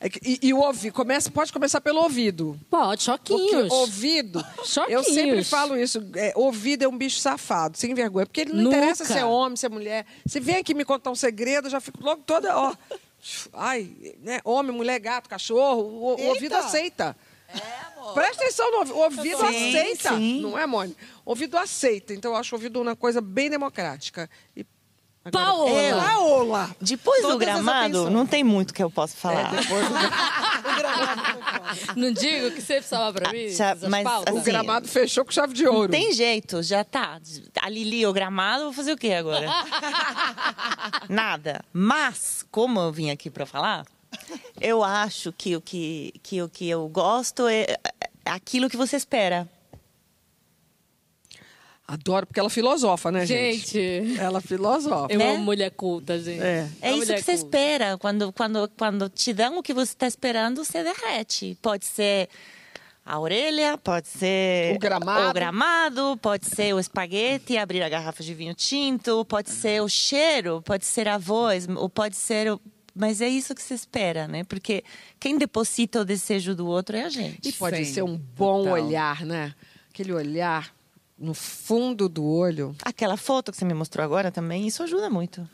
[0.00, 2.60] É que- e, e o ouvido, começa, pode começar pelo ouvido.
[2.68, 3.72] Pode, Porque choquinhos.
[3.72, 5.06] ouvido, Choquinhos.
[5.06, 8.26] eu sempre falo isso, é, ouvido é um bicho safado, sem vergonha.
[8.26, 8.76] Porque ele não Nunca.
[8.76, 10.04] interessa se é homem, se é mulher.
[10.26, 12.74] Se vem aqui me contar um segredo, eu já fico logo toda, ó.
[13.54, 13.90] Ai,
[14.20, 14.40] né?
[14.44, 17.16] Homem, mulher, gato, cachorro, o, o ouvido aceita.
[18.12, 18.96] Presta atenção no ouvido.
[18.96, 20.08] O ouvido Sim, aceita.
[20.16, 20.40] sim.
[20.42, 21.00] Não é, Mônica?
[21.24, 22.12] Ouvido aceita.
[22.12, 24.28] Então eu acho o ouvido uma coisa bem democrática.
[24.54, 24.66] E
[25.24, 25.70] agora- Paola.
[25.70, 26.76] É, Paola.
[26.80, 29.50] Depois do Todas as gramado, não tem muito que eu posso falar.
[31.96, 33.44] Não digo que você precisava pra mim?
[33.44, 34.34] Essas mas, pautas?
[34.34, 35.82] O assim, gramado fechou com chave de ouro.
[35.82, 37.20] Não tem jeito, já tá.
[37.60, 39.46] A Lili, o gramado, vou fazer o quê agora?
[41.08, 41.64] Nada.
[41.72, 43.84] Mas, como eu vim aqui para falar,
[44.60, 47.66] eu acho que o que, que, o que eu gosto é
[48.26, 49.46] é aquilo que você espera.
[51.86, 53.70] Adoro, porque ela filosofa, né, gente?
[53.72, 55.12] Gente, Ela filosofa.
[55.12, 55.34] eu Né?
[55.34, 56.40] amo mulher culta, gente.
[56.42, 56.66] É.
[56.80, 57.32] É isso que você culta.
[57.32, 57.98] espera.
[57.98, 61.58] Quando, quando, quando te dão o que você está esperando, você derrete.
[61.60, 62.30] Pode ser
[63.04, 65.28] a orelha, pode ser O gramado.
[65.28, 69.88] o gramado, pode ser o espaguete, abrir a garrafa de vinho tinto, pode ser o
[69.90, 72.58] cheiro, pode ser a voz, ou pode ser o...
[72.94, 74.42] Mas é isso que se espera, né?
[74.44, 74.82] Porque
[75.20, 77.46] quem deposita o desejo do outro é a gente.
[77.46, 78.72] E pode Sim, ser um bom total.
[78.86, 79.52] olhar, né?
[79.90, 80.72] Aquele olhar
[81.18, 82.74] no fundo do olho.
[82.84, 85.48] Aquela foto que você me mostrou agora também, isso ajuda muito.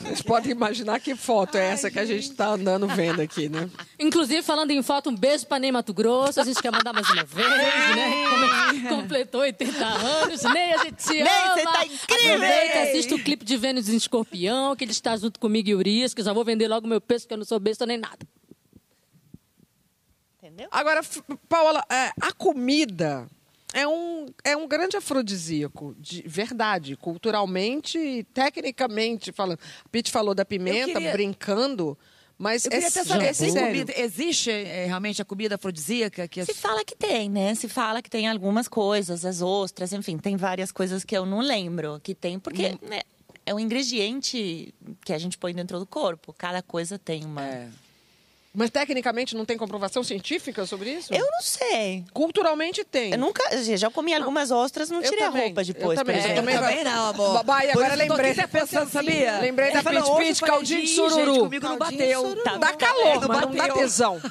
[0.00, 3.70] Vocês podem imaginar que foto é essa que a gente está andando vendo aqui, né?
[3.98, 6.40] Inclusive, falando em foto, um beijo pra Ney Mato Grosso.
[6.40, 8.88] A gente quer mandar mais uma vez, né?
[8.88, 10.42] Completou 80 anos.
[10.42, 11.54] Ney, a gente te Ney, ama.
[11.54, 12.34] você tá incrível!
[12.34, 16.12] Aproveita, assista o clipe de Vênus em Escorpião, que ele está junto comigo e Urias,
[16.12, 18.26] que eu já vou vender logo meu peixe, porque eu não sou besta nem nada.
[20.38, 20.68] Entendeu?
[20.70, 21.00] Agora,
[21.48, 23.26] Paola, é, a comida
[23.76, 29.58] é um, é um grande afrodisíaco, de verdade, culturalmente e tecnicamente falando.
[29.84, 31.96] A Pete falou da pimenta, queria- brincando,
[32.38, 33.34] mas Eu é, queria até saber,
[33.66, 36.26] comida, existe é, realmente a comida afrodisíaca?
[36.26, 37.54] Que é Se fala que tem, né?
[37.54, 41.40] Se fala que tem algumas coisas, as ostras, enfim, tem várias coisas que eu não
[41.40, 43.02] lembro que tem, porque né,
[43.44, 44.74] é um ingrediente
[45.04, 46.32] que a gente põe dentro do corpo.
[46.32, 47.44] Cada coisa tem uma.
[47.46, 47.68] É.
[48.58, 51.12] Mas tecnicamente não tem comprovação científica sobre isso?
[51.12, 52.04] Eu não sei.
[52.14, 53.12] Culturalmente tem.
[53.12, 53.42] Eu nunca.
[53.76, 56.32] Já comi algumas ostras, não Eu tirei a também, roupa eu depois, também, por eu
[56.32, 56.52] exemplo.
[56.54, 56.84] também.
[56.84, 57.32] não, amor.
[57.34, 58.30] Babai, agora isso que eu lembrei.
[58.32, 59.38] até pensando, sabia?
[59.40, 62.20] Lembrei da eu falei, caldinho de "Ih, sururu." Gente, comigo não Caldinho de bateu.
[62.22, 62.44] sururu.
[62.44, 62.78] Tá Dá bom.
[62.78, 64.22] calor, não mas não dá tesão.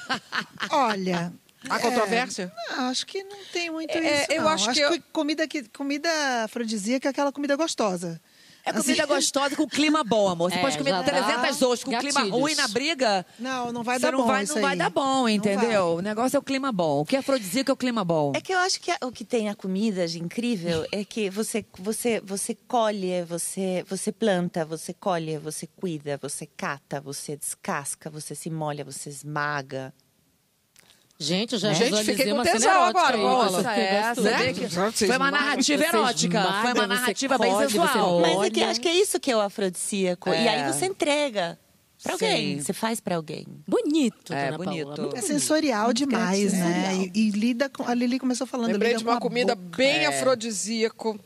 [0.72, 1.32] Olha.
[1.70, 2.52] Há controvérsia?
[2.70, 4.32] Não, acho que não tem muito É, isso.
[4.34, 4.50] eu não.
[4.50, 6.10] acho que eu- comida, que comida
[6.44, 8.22] afrodisíaca é aquela comida gostosa.
[8.66, 10.50] É comida Assim- gostosa com clima bom, amor.
[10.52, 13.26] Você É, pode comer já dá 300 ostras com clima ruim na briga.
[13.38, 14.78] Não, não vai dar não bom vai, isso não vai aí.
[14.78, 15.70] dar bom, entendeu?
[15.70, 15.78] vai.
[15.98, 17.02] O negócio é o clima bom.
[17.02, 18.32] O que é afrodisíaco é o clima bom.
[18.36, 21.64] É que eu acho que o que tem a comida de incrível é que você
[21.78, 28.34] você você colhe, você você planta, você colhe, você cuida, você cata, você descasca, você
[28.34, 29.94] se molha, você esmaga.
[31.18, 33.16] Gente, eu já Gente, fiquei com tesão agora.
[33.16, 34.42] Nossa, é, né?
[34.92, 36.44] Foi uma narrativa erótica.
[36.62, 38.20] Foi uma narrativa bem sensual.
[38.20, 40.30] Mas é que acho que é isso que é o afrodisíaco.
[40.30, 40.50] E É.
[40.50, 41.58] aí você entrega
[42.04, 42.62] pra alguém, Sim.
[42.66, 43.48] você faz pra alguém.
[43.66, 44.94] Bonito, É, dona bonito.
[44.94, 45.18] Paola.
[45.18, 47.10] É sensorial demais, né?
[47.14, 47.88] E, e lida com.
[47.88, 48.72] A Lili começou falando.
[48.74, 49.78] Lembrei lida de com uma a comida boca.
[49.78, 50.08] bem É.
[50.08, 51.18] afrodisíaco.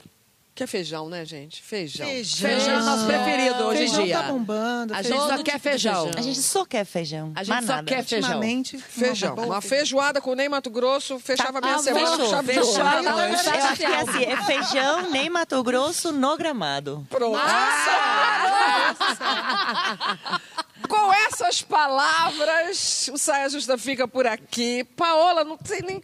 [0.59, 1.63] Que é feijão, né, gente?
[1.63, 2.05] Feijão.
[2.05, 2.49] Feijão.
[2.49, 4.17] Feijão é o nosso preferido hoje em Feijão dia.
[4.17, 4.93] tá bombando.
[4.93, 6.03] A gente só quer tipo de feijão.
[6.03, 6.19] feijão.
[6.19, 7.31] A gente só quer feijão.
[7.33, 7.87] A gente mais só nada.
[7.87, 8.29] quer feijão.
[8.29, 9.35] Ultimamente, Feijão.
[9.35, 12.83] uma feijoada com Ney Mato Grosso fechava Tá- minha ah, semana com fechou, fechou.
[12.83, 13.07] ouro.
[13.07, 17.07] Eu acho que é assim, é feijão, nem Mato Grosso, no gramado.
[17.09, 17.39] Pronto.
[20.89, 24.83] Com essas palavras, o Saia Justa fica por aqui.
[24.83, 26.03] Paola, não sei nem.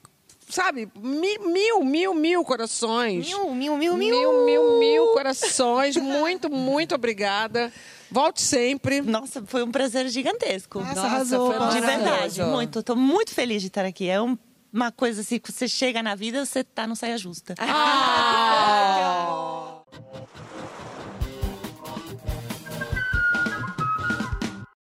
[0.55, 3.27] Sabe, mi- mil, mil, mil corações.
[3.27, 4.09] Mil, mil, mil, mil.
[4.17, 5.97] Mil, mil, mil corações.
[5.97, 7.69] Muito, muito obrigada.
[8.09, 9.01] Volte sempre.
[9.01, 10.79] Nossa, foi um prazer gigantesco.
[10.79, 11.53] Nossa, Nossa, arrasou.
[11.53, 11.67] foi.
[11.69, 12.79] De verdade, muito.
[12.79, 14.07] Estou muito feliz de estar aqui.
[14.07, 14.37] É um-
[14.71, 17.53] uma coisa assim, que você chega na vida, você tá no saia justa.
[17.57, 17.65] Ah,